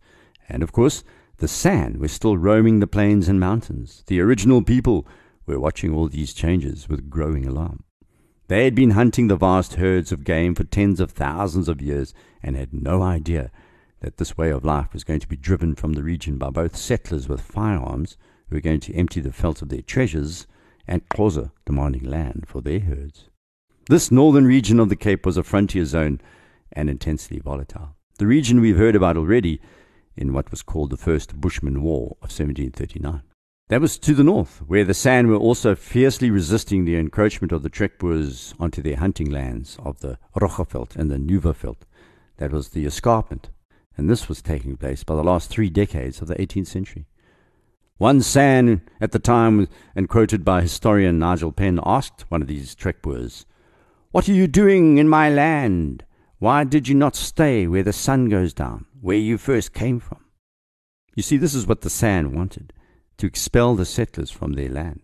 And 0.49 0.63
of 0.63 0.73
course, 0.73 1.05
the 1.37 1.47
San 1.47 1.99
were 1.99 2.09
still 2.09 2.39
roaming 2.39 2.81
the 2.81 2.87
plains 2.87 3.29
and 3.29 3.39
mountains. 3.39 4.03
The 4.07 4.19
original 4.21 4.63
people 4.63 5.07
were 5.45 5.61
watching 5.61 5.95
all 5.95 6.09
these 6.09 6.33
changes 6.33 6.89
with 6.89 7.11
growing 7.11 7.45
alarm. 7.45 7.85
They 8.47 8.65
had 8.65 8.75
been 8.75 8.93
hunting 8.93 9.29
the 9.29 9.37
vast 9.37 9.75
herds 9.75 10.11
of 10.11 10.25
game 10.25 10.55
for 10.55 10.65
tens 10.65 11.01
of 11.01 11.11
thousands 11.11 11.69
of 11.69 11.83
years 11.83 12.15
and 12.43 12.57
had 12.57 12.73
no 12.73 13.03
idea 13.03 13.51
that 14.01 14.17
this 14.17 14.39
way 14.39 14.49
of 14.49 14.65
life 14.65 14.95
was 14.95 15.05
going 15.05 15.21
to 15.21 15.29
be 15.29 15.37
driven 15.37 15.75
from 15.75 15.93
the 15.93 16.03
region 16.03 16.39
by 16.39 16.49
both 16.49 16.75
settlers 16.75 17.29
with 17.29 17.43
firearms 17.43 18.17
who 18.49 18.57
were 18.57 18.63
going 18.63 18.81
to 18.81 18.95
empty 18.95 19.21
the 19.21 19.29
veldt 19.29 19.61
of 19.61 19.69
their 19.69 19.83
treasures 19.83 20.47
and 20.87 21.07
Xhosa 21.11 21.51
demanding 21.67 22.05
land 22.05 22.47
for 22.49 22.63
their 22.63 22.81
herds. 22.81 23.29
This 23.89 24.11
northern 24.11 24.45
region 24.45 24.81
of 24.81 24.91
the 24.91 24.97
Cape 24.97 25.25
was 25.25 25.39
a 25.39 25.43
frontier 25.43 25.87
zone 25.87 26.21
and 26.73 26.91
intensely 26.91 27.39
volatile. 27.39 27.97
The 28.19 28.27
region 28.27 28.61
we've 28.61 28.77
heard 28.77 28.95
about 28.95 29.17
already 29.17 29.63
in 30.15 30.35
what 30.35 30.51
was 30.51 30.61
called 30.61 30.91
the 30.91 30.99
First 30.99 31.41
Bushman 31.41 31.81
War 31.81 32.19
of 32.21 32.29
1739. 32.29 33.23
That 33.69 33.81
was 33.81 33.99
to 34.01 34.13
the 34.13 34.23
north, 34.23 34.63
where 34.67 34.85
the 34.85 34.93
San 34.93 35.29
were 35.29 35.37
also 35.37 35.75
fiercely 35.75 36.31
resisting 36.31 36.85
the 36.85 36.97
encroachment 36.97 37.51
of 37.51 37.63
the 37.63 37.71
Trekboers 37.71 38.53
onto 38.61 38.83
their 38.83 38.97
hunting 38.97 39.31
lands 39.31 39.79
of 39.83 40.01
the 40.01 40.19
Roggeveld 40.37 40.95
and 40.95 41.11
the 41.11 41.17
Nuweveld. 41.17 41.87
That 42.37 42.53
was 42.53 42.69
the 42.69 42.85
escarpment, 42.85 43.49
and 43.97 44.11
this 44.11 44.29
was 44.29 44.43
taking 44.43 44.77
place 44.77 45.03
by 45.03 45.17
the 45.17 45.25
last 45.25 45.49
three 45.49 45.71
decades 45.71 46.21
of 46.21 46.29
the 46.29 46.35
18th 46.35 46.67
century. 46.67 47.07
One 47.97 48.21
San 48.21 48.83
at 49.01 49.13
the 49.13 49.19
time, 49.19 49.67
and 49.97 50.11
quoted 50.11 50.45
by 50.45 50.61
historian 50.61 51.19
Nigel 51.19 51.53
Penn, 51.53 51.81
asked 51.87 52.31
one 52.31 52.43
of 52.43 52.49
these 52.49 52.75
Trek 52.75 53.01
Boers, 53.01 53.47
what 54.11 54.29
are 54.29 54.33
you 54.33 54.47
doing 54.47 54.99
in 54.99 55.09
my 55.09 55.29
land? 55.29 56.05
Why 56.39 56.65
did 56.65 56.89
you 56.89 56.95
not 56.95 57.17
stay 57.17 57.67
where 57.67 57.83
the 57.83 57.93
sun 57.93 58.29
goes 58.29 58.55
down, 58.55 58.87
where 59.01 59.19
you 59.19 59.37
first 59.39 59.75
came 59.75 60.01
from? 60.01 60.25
You 61.15 61.23
see, 61.23 61.37
this 61.37 61.55
is 61.55 61.67
what 61.67 61.83
the 61.83 61.91
San 61.91 62.35
wanted 62.35 62.73
to 63.19 63.27
expel 63.27 63.75
the 63.75 63.85
settlers 63.85 64.31
from 64.31 64.53
their 64.53 64.69
land. 64.69 65.01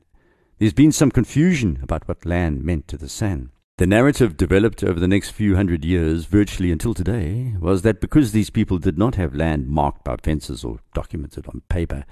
There's 0.59 0.73
been 0.73 0.93
some 0.93 1.11
confusion 1.11 1.81
about 1.83 2.09
what 2.09 2.25
land 2.25 2.65
meant 2.65 2.89
to 2.89 2.97
the 2.97 3.09
San. 3.09 3.51
The 3.77 3.87
narrative 3.89 4.37
developed 4.37 4.85
over 4.85 5.01
the 5.01 5.09
next 5.09 5.31
few 5.31 5.57
hundred 5.57 5.85
years, 5.85 6.27
virtually 6.27 6.71
until 6.71 6.95
today, 6.95 7.57
was 7.59 7.83
that 7.83 8.01
because 8.01 8.31
these 8.31 8.49
people 8.49 8.79
did 8.79 8.97
not 8.97 9.17
have 9.17 9.35
land 9.35 9.67
marked 9.67 10.05
by 10.05 10.17
fences 10.23 10.63
or 10.63 10.79
documented 10.95 11.49
on 11.49 11.63
paper, 11.69 12.05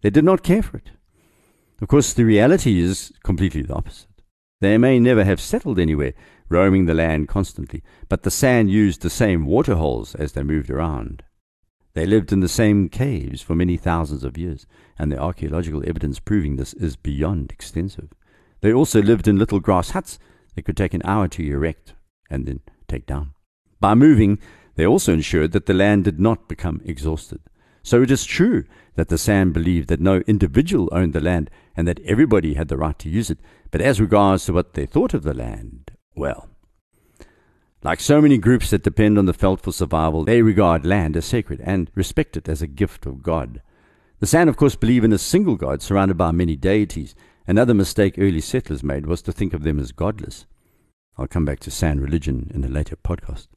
they 0.00 0.08
did 0.08 0.24
not 0.24 0.42
care 0.42 0.62
for 0.62 0.78
it. 0.78 0.90
Of 1.82 1.88
course, 1.88 2.14
the 2.14 2.24
reality 2.24 2.80
is 2.80 3.12
completely 3.22 3.62
the 3.62 3.74
opposite. 3.74 4.08
They 4.60 4.76
may 4.76 5.00
never 5.00 5.24
have 5.24 5.40
settled 5.40 5.78
anywhere, 5.78 6.12
roaming 6.48 6.86
the 6.86 6.94
land 6.94 7.28
constantly, 7.28 7.82
but 8.08 8.22
the 8.22 8.30
San 8.30 8.68
used 8.68 9.00
the 9.00 9.10
same 9.10 9.46
waterholes 9.46 10.14
as 10.14 10.32
they 10.32 10.42
moved 10.42 10.70
around. 10.70 11.22
They 11.94 12.06
lived 12.06 12.32
in 12.32 12.40
the 12.40 12.48
same 12.48 12.88
caves 12.88 13.42
for 13.42 13.54
many 13.54 13.76
thousands 13.76 14.22
of 14.22 14.38
years, 14.38 14.66
and 14.98 15.10
the 15.10 15.18
archaeological 15.18 15.82
evidence 15.88 16.20
proving 16.20 16.56
this 16.56 16.74
is 16.74 16.94
beyond 16.96 17.50
extensive. 17.50 18.10
They 18.60 18.72
also 18.72 19.02
lived 19.02 19.26
in 19.26 19.38
little 19.38 19.60
grass 19.60 19.90
huts 19.90 20.18
that 20.54 20.62
could 20.62 20.76
take 20.76 20.94
an 20.94 21.02
hour 21.04 21.26
to 21.28 21.42
erect 21.42 21.94
and 22.28 22.46
then 22.46 22.60
take 22.86 23.06
down. 23.06 23.32
By 23.80 23.94
moving, 23.94 24.38
they 24.74 24.86
also 24.86 25.14
ensured 25.14 25.52
that 25.52 25.66
the 25.66 25.74
land 25.74 26.04
did 26.04 26.20
not 26.20 26.48
become 26.48 26.82
exhausted. 26.84 27.40
So 27.82 28.02
it 28.02 28.10
is 28.10 28.24
true 28.24 28.64
that 29.00 29.08
the 29.08 29.16
San 29.16 29.50
believed 29.50 29.88
that 29.88 29.98
no 29.98 30.18
individual 30.26 30.86
owned 30.92 31.14
the 31.14 31.22
land 31.22 31.48
and 31.74 31.88
that 31.88 32.00
everybody 32.00 32.52
had 32.52 32.68
the 32.68 32.76
right 32.76 32.98
to 32.98 33.08
use 33.08 33.30
it, 33.30 33.38
but 33.70 33.80
as 33.80 33.98
regards 33.98 34.44
to 34.44 34.52
what 34.52 34.74
they 34.74 34.84
thought 34.84 35.14
of 35.14 35.22
the 35.22 35.32
land, 35.32 35.90
well, 36.14 36.50
like 37.82 37.98
so 37.98 38.20
many 38.20 38.36
groups 38.36 38.68
that 38.68 38.82
depend 38.82 39.16
on 39.16 39.24
the 39.24 39.32
veldt 39.32 39.62
for 39.62 39.72
survival, 39.72 40.26
they 40.26 40.42
regard 40.42 40.84
land 40.84 41.16
as 41.16 41.24
sacred 41.24 41.62
and 41.64 41.90
respect 41.94 42.36
it 42.36 42.46
as 42.46 42.60
a 42.60 42.66
gift 42.66 43.06
of 43.06 43.22
God. 43.22 43.62
The 44.18 44.26
San, 44.26 44.50
of 44.50 44.58
course, 44.58 44.76
believe 44.76 45.02
in 45.02 45.14
a 45.14 45.18
single 45.18 45.56
God 45.56 45.80
surrounded 45.80 46.18
by 46.18 46.30
many 46.30 46.54
deities. 46.54 47.14
Another 47.46 47.72
mistake 47.72 48.16
early 48.18 48.42
settlers 48.42 48.82
made 48.82 49.06
was 49.06 49.22
to 49.22 49.32
think 49.32 49.54
of 49.54 49.62
them 49.62 49.80
as 49.80 49.92
godless. 49.92 50.44
I'll 51.16 51.26
come 51.26 51.46
back 51.46 51.60
to 51.60 51.70
San 51.70 52.00
religion 52.00 52.50
in 52.54 52.62
a 52.64 52.68
later 52.68 52.96
podcast. 52.96 53.48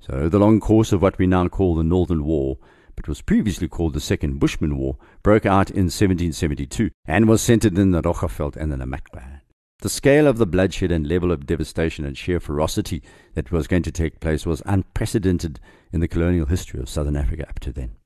So, 0.00 0.28
the 0.28 0.40
long 0.40 0.58
course 0.58 0.92
of 0.92 1.02
what 1.02 1.18
we 1.18 1.28
now 1.28 1.46
call 1.46 1.76
the 1.76 1.84
Northern 1.84 2.24
War 2.24 2.58
but 2.96 3.08
was 3.08 3.20
previously 3.20 3.68
called 3.68 3.94
the 3.94 4.00
Second 4.00 4.38
Bushman 4.38 4.76
War, 4.76 4.96
broke 5.22 5.46
out 5.46 5.70
in 5.70 5.84
1772 5.84 6.90
and 7.06 7.28
was 7.28 7.42
centered 7.42 7.78
in 7.78 7.90
the 7.90 8.02
Roggeveld 8.02 8.56
and 8.56 8.72
the 8.72 8.76
Namakwa. 8.76 9.40
The 9.80 9.88
scale 9.88 10.26
of 10.26 10.38
the 10.38 10.46
bloodshed 10.46 10.90
and 10.90 11.06
level 11.06 11.30
of 11.30 11.46
devastation 11.46 12.04
and 12.04 12.16
sheer 12.16 12.40
ferocity 12.40 13.02
that 13.34 13.52
was 13.52 13.66
going 13.66 13.82
to 13.82 13.92
take 13.92 14.20
place 14.20 14.46
was 14.46 14.62
unprecedented 14.64 15.60
in 15.92 16.00
the 16.00 16.08
colonial 16.08 16.46
history 16.46 16.80
of 16.80 16.88
Southern 16.88 17.16
Africa 17.16 17.46
up 17.48 17.60
to 17.60 17.72
then. 17.72 17.96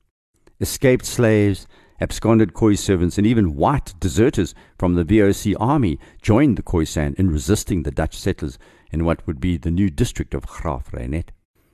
Escaped 0.59 1.05
slaves, 1.05 1.67
absconded 2.01 2.53
Khoi 2.53 2.75
servants, 2.75 3.17
and 3.17 3.25
even 3.25 3.55
white 3.55 3.93
deserters 3.99 4.53
from 4.77 4.95
the 4.95 5.05
VOC 5.05 5.55
army 5.59 5.99
joined 6.21 6.57
the 6.57 6.63
Khoisan 6.63 7.15
in 7.15 7.31
resisting 7.31 7.83
the 7.83 7.91
Dutch 7.91 8.17
settlers 8.17 8.59
in 8.91 9.05
what 9.05 9.25
would 9.25 9.39
be 9.39 9.57
the 9.57 9.71
new 9.71 9.89
district 9.89 10.33
of 10.33 10.47
Graaf 10.47 10.91
Reinet. 10.91 11.29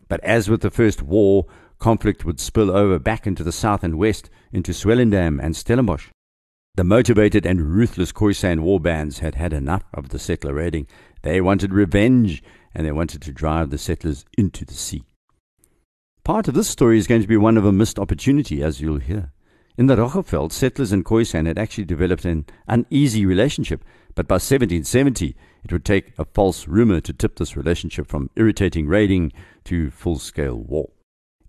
But 0.07 0.23
as 0.23 0.49
with 0.49 0.61
the 0.61 0.69
First 0.69 1.01
War, 1.01 1.47
conflict 1.79 2.25
would 2.25 2.39
spill 2.39 2.71
over 2.71 2.99
back 2.99 3.27
into 3.27 3.43
the 3.43 3.51
south 3.51 3.83
and 3.83 3.97
west, 3.97 4.29
into 4.51 4.71
Swellendam 4.71 5.39
and 5.41 5.55
Stellenbosch. 5.55 6.07
The 6.75 6.83
motivated 6.83 7.45
and 7.45 7.73
ruthless 7.73 8.11
Khoisan 8.11 8.59
war 8.59 8.79
bands 8.79 9.19
had 9.19 9.35
had 9.35 9.53
enough 9.53 9.83
of 9.93 10.09
the 10.09 10.19
settler 10.19 10.53
raiding. 10.53 10.87
They 11.21 11.39
wanted 11.39 11.73
revenge, 11.73 12.43
and 12.73 12.85
they 12.85 12.91
wanted 12.91 13.21
to 13.21 13.31
drive 13.31 13.69
the 13.69 13.77
settlers 13.77 14.25
into 14.37 14.65
the 14.65 14.73
sea. 14.73 15.03
Part 16.25 16.47
of 16.47 16.53
this 16.53 16.67
story 16.67 16.97
is 16.97 17.07
going 17.07 17.21
to 17.21 17.27
be 17.27 17.37
one 17.37 17.57
of 17.57 17.65
a 17.65 17.71
missed 17.71 17.99
opportunity, 17.99 18.61
as 18.61 18.81
you'll 18.81 18.99
hear. 18.99 19.31
In 19.77 19.87
the 19.87 19.95
Roggeveld, 19.95 20.51
settlers 20.51 20.91
and 20.91 21.05
Khoisan 21.05 21.45
had 21.47 21.59
actually 21.59 21.85
developed 21.85 22.25
an 22.25 22.45
uneasy 22.67 23.25
relationship, 23.25 23.83
but 24.15 24.27
by 24.27 24.35
1770, 24.35 25.35
it 25.63 25.71
would 25.71 25.85
take 25.85 26.13
a 26.17 26.25
false 26.25 26.67
rumor 26.67 26.99
to 27.01 27.13
tip 27.13 27.35
this 27.35 27.55
relationship 27.55 28.07
from 28.07 28.29
irritating 28.35 28.87
raiding 28.87 29.33
to 29.65 29.91
full 29.91 30.17
scale 30.17 30.57
war. 30.57 30.89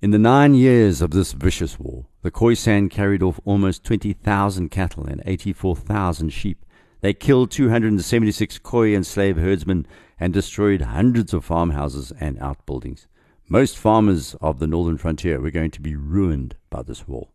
In 0.03 0.11
the 0.11 0.19
nine 0.19 0.55
years 0.55 1.01
of 1.01 1.13
this 1.13 1.33
vicious 1.33 1.81
war, 1.81 2.05
the 2.21 2.31
Khoisan 2.31 2.91
carried 2.91 3.23
off 3.23 3.41
almost 3.47 3.83
20,000 3.83 4.69
cattle 4.69 5.07
and 5.07 5.23
84,000 5.25 6.29
sheep. 6.29 6.67
They 7.01 7.15
killed 7.15 7.51
276 7.51 8.59
Khoi 8.59 8.95
and 8.95 9.07
slave 9.07 9.39
herdsmen 9.39 9.87
and 10.21 10.35
destroyed 10.35 10.83
hundreds 10.83 11.33
of 11.33 11.47
farmhouses 11.47 12.13
and 12.21 12.39
outbuildings. 12.41 13.07
Most 13.49 13.79
farmers 13.79 14.35
of 14.43 14.59
the 14.59 14.67
northern 14.67 14.99
frontier 14.99 15.41
were 15.41 15.51
going 15.51 15.71
to 15.71 15.81
be 15.81 15.97
ruined 15.97 16.57
by 16.69 16.83
this 16.83 17.09
war. 17.09 17.29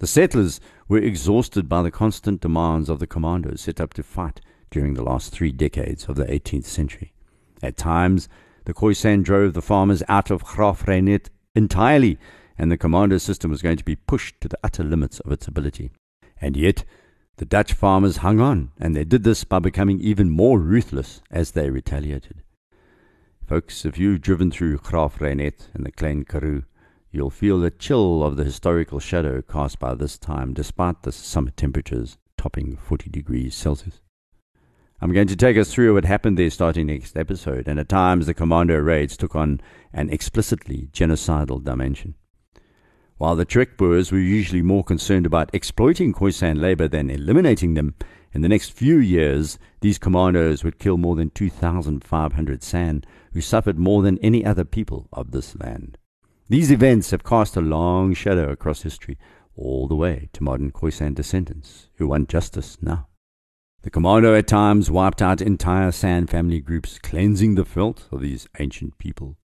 The 0.00 0.08
settlers 0.08 0.58
were 0.88 0.98
exhausted 0.98 1.68
by 1.68 1.82
the 1.82 1.92
constant 1.92 2.40
demands 2.40 2.88
of 2.88 2.98
the 2.98 3.06
commandos 3.06 3.60
set 3.60 3.80
up 3.80 3.94
to 3.94 4.02
fight 4.02 4.40
during 4.68 4.94
the 4.94 5.04
last 5.04 5.32
three 5.32 5.52
decades 5.52 6.08
of 6.08 6.16
the 6.16 6.24
18th 6.24 6.64
century. 6.64 7.12
At 7.62 7.76
times, 7.76 8.28
the 8.64 8.74
Khoisan 8.74 9.22
drove 9.22 9.52
the 9.52 9.62
farmers 9.62 10.02
out 10.08 10.32
of 10.32 10.42
Graaf 10.42 10.86
Reinet 10.86 11.28
entirely, 11.54 12.18
and 12.58 12.70
the 12.70 12.78
commando 12.78 13.18
system 13.18 13.50
was 13.50 13.62
going 13.62 13.76
to 13.76 13.84
be 13.84 13.96
pushed 13.96 14.40
to 14.40 14.48
the 14.48 14.58
utter 14.62 14.84
limits 14.84 15.20
of 15.20 15.32
its 15.32 15.46
ability. 15.46 15.90
And 16.40 16.56
yet, 16.56 16.84
the 17.36 17.44
Dutch 17.44 17.72
farmers 17.72 18.18
hung 18.18 18.38
on, 18.38 18.70
and 18.78 18.94
they 18.94 19.04
did 19.04 19.24
this 19.24 19.44
by 19.44 19.58
becoming 19.58 20.00
even 20.00 20.30
more 20.30 20.58
ruthless 20.58 21.20
as 21.30 21.50
they 21.52 21.70
retaliated. 21.70 22.42
Folks, 23.46 23.84
if 23.84 23.98
you've 23.98 24.20
driven 24.20 24.50
through 24.50 24.78
Graaf 24.78 25.18
Reinet 25.18 25.68
and 25.74 25.84
the 25.84 25.92
Klein 25.92 26.24
Karoo, 26.24 26.64
you'll 27.10 27.30
feel 27.30 27.58
the 27.58 27.70
chill 27.70 28.22
of 28.22 28.36
the 28.36 28.44
historical 28.44 29.00
shadow 29.00 29.42
cast 29.42 29.78
by 29.78 29.94
this 29.94 30.16
time, 30.16 30.54
despite 30.54 31.02
the 31.02 31.12
summer 31.12 31.50
temperatures 31.50 32.18
topping 32.38 32.76
40 32.76 33.10
degrees 33.10 33.54
Celsius. 33.54 34.00
I'm 35.04 35.12
going 35.12 35.28
to 35.28 35.36
take 35.36 35.58
us 35.58 35.70
through 35.70 35.92
what 35.92 36.06
happened 36.06 36.38
there 36.38 36.48
starting 36.48 36.86
next 36.86 37.14
episode, 37.14 37.68
and 37.68 37.78
at 37.78 37.90
times 37.90 38.24
the 38.24 38.32
commando 38.32 38.78
raids 38.78 39.18
took 39.18 39.36
on 39.36 39.60
an 39.92 40.08
explicitly 40.08 40.88
genocidal 40.94 41.62
dimension. 41.62 42.14
While 43.18 43.36
the 43.36 43.44
Trek 43.44 43.76
Boers 43.76 44.10
were 44.10 44.18
usually 44.18 44.62
more 44.62 44.82
concerned 44.82 45.26
about 45.26 45.54
exploiting 45.54 46.14
Khoisan 46.14 46.58
labor 46.58 46.88
than 46.88 47.10
eliminating 47.10 47.74
them, 47.74 47.96
in 48.32 48.40
the 48.40 48.48
next 48.48 48.70
few 48.72 48.96
years, 48.96 49.58
these 49.82 49.98
commandos 49.98 50.64
would 50.64 50.78
kill 50.78 50.96
more 50.96 51.16
than 51.16 51.28
2,500 51.28 52.62
San, 52.62 53.04
who 53.34 53.42
suffered 53.42 53.78
more 53.78 54.00
than 54.00 54.16
any 54.20 54.42
other 54.42 54.64
people 54.64 55.10
of 55.12 55.32
this 55.32 55.54
land. 55.60 55.98
These 56.48 56.70
events 56.72 57.10
have 57.10 57.24
cast 57.24 57.58
a 57.58 57.60
long 57.60 58.14
shadow 58.14 58.48
across 58.48 58.80
history, 58.80 59.18
all 59.54 59.86
the 59.86 59.96
way 59.96 60.30
to 60.32 60.42
modern 60.42 60.72
Khoisan 60.72 61.14
descendants 61.14 61.90
who 61.96 62.08
want 62.08 62.30
justice 62.30 62.78
now. 62.80 63.08
The 63.84 63.90
commando 63.90 64.34
at 64.34 64.46
times 64.46 64.90
wiped 64.90 65.20
out 65.20 65.42
entire 65.42 65.92
San 65.92 66.26
family 66.26 66.58
groups, 66.58 66.98
cleansing 66.98 67.54
the 67.54 67.66
filth 67.66 68.10
of 68.10 68.22
these 68.22 68.48
ancient 68.58 68.96
people. 68.96 69.36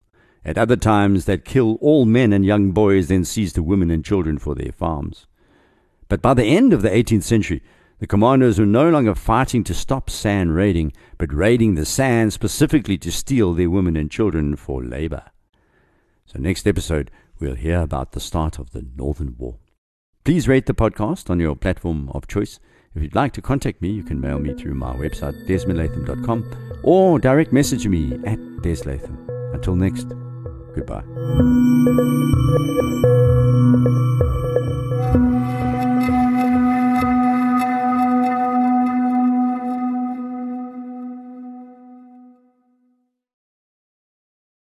At 0.47 0.57
other 0.57 0.77
times, 0.77 1.27
they'd 1.27 1.45
kill 1.45 1.75
all 1.83 2.07
men 2.07 2.33
and 2.33 2.43
young 2.43 2.73
boys, 2.73 3.09
then 3.09 3.27
seize 3.27 3.53
the 3.53 3.63
women 3.63 3.91
and 3.91 4.03
children 4.03 4.39
for 4.39 4.55
their 4.55 4.73
farms. 4.73 5.27
But 6.09 6.23
by 6.23 6.33
the 6.33 6.47
end 6.47 6.73
of 6.73 6.81
the 6.81 6.89
18th 6.89 7.25
century, 7.25 7.63
the 7.99 8.07
commandos 8.07 8.59
were 8.59 8.65
no 8.65 8.89
longer 8.89 9.15
fighting 9.15 9.63
to 9.65 9.75
stop 9.75 10.09
San 10.09 10.53
raiding, 10.53 10.95
but 11.19 11.35
raiding 11.35 11.75
the 11.75 11.85
San 11.85 12.31
specifically 12.31 12.97
to 12.97 13.13
steal 13.13 13.53
their 13.53 13.69
women 13.69 13.95
and 13.95 14.11
children 14.11 14.57
for 14.57 14.83
labor. 14.83 15.25
So, 16.25 16.39
next 16.39 16.67
episode, 16.67 17.11
we'll 17.39 17.57
hear 17.57 17.83
about 17.83 18.13
the 18.13 18.21
start 18.21 18.59
of 18.59 18.71
the 18.71 18.87
Northern 18.97 19.37
War. 19.37 19.59
Please 20.25 20.49
rate 20.49 20.65
the 20.65 20.73
podcast 20.73 21.29
on 21.29 21.41
your 21.41 21.57
platform 21.57 22.09
of 22.15 22.27
choice. 22.27 22.59
If 22.93 23.03
you'd 23.03 23.15
like 23.15 23.33
to 23.35 23.43
contact 23.43 23.81
me, 23.81 23.91
you 23.91 24.03
can 24.03 24.21
mail 24.21 24.41
me 24.41 24.53
through 24.53 24.75
my 24.75 24.93
website, 24.97 25.47
desmondlatham.com, 25.47 26.81
or 26.83 27.21
direct 27.21 27.53
message 27.53 27.87
me 27.87 28.19
at 28.25 28.39
deslatham. 28.63 29.17
Until 29.55 29.77
next, 29.77 30.09
goodbye. 30.75 31.05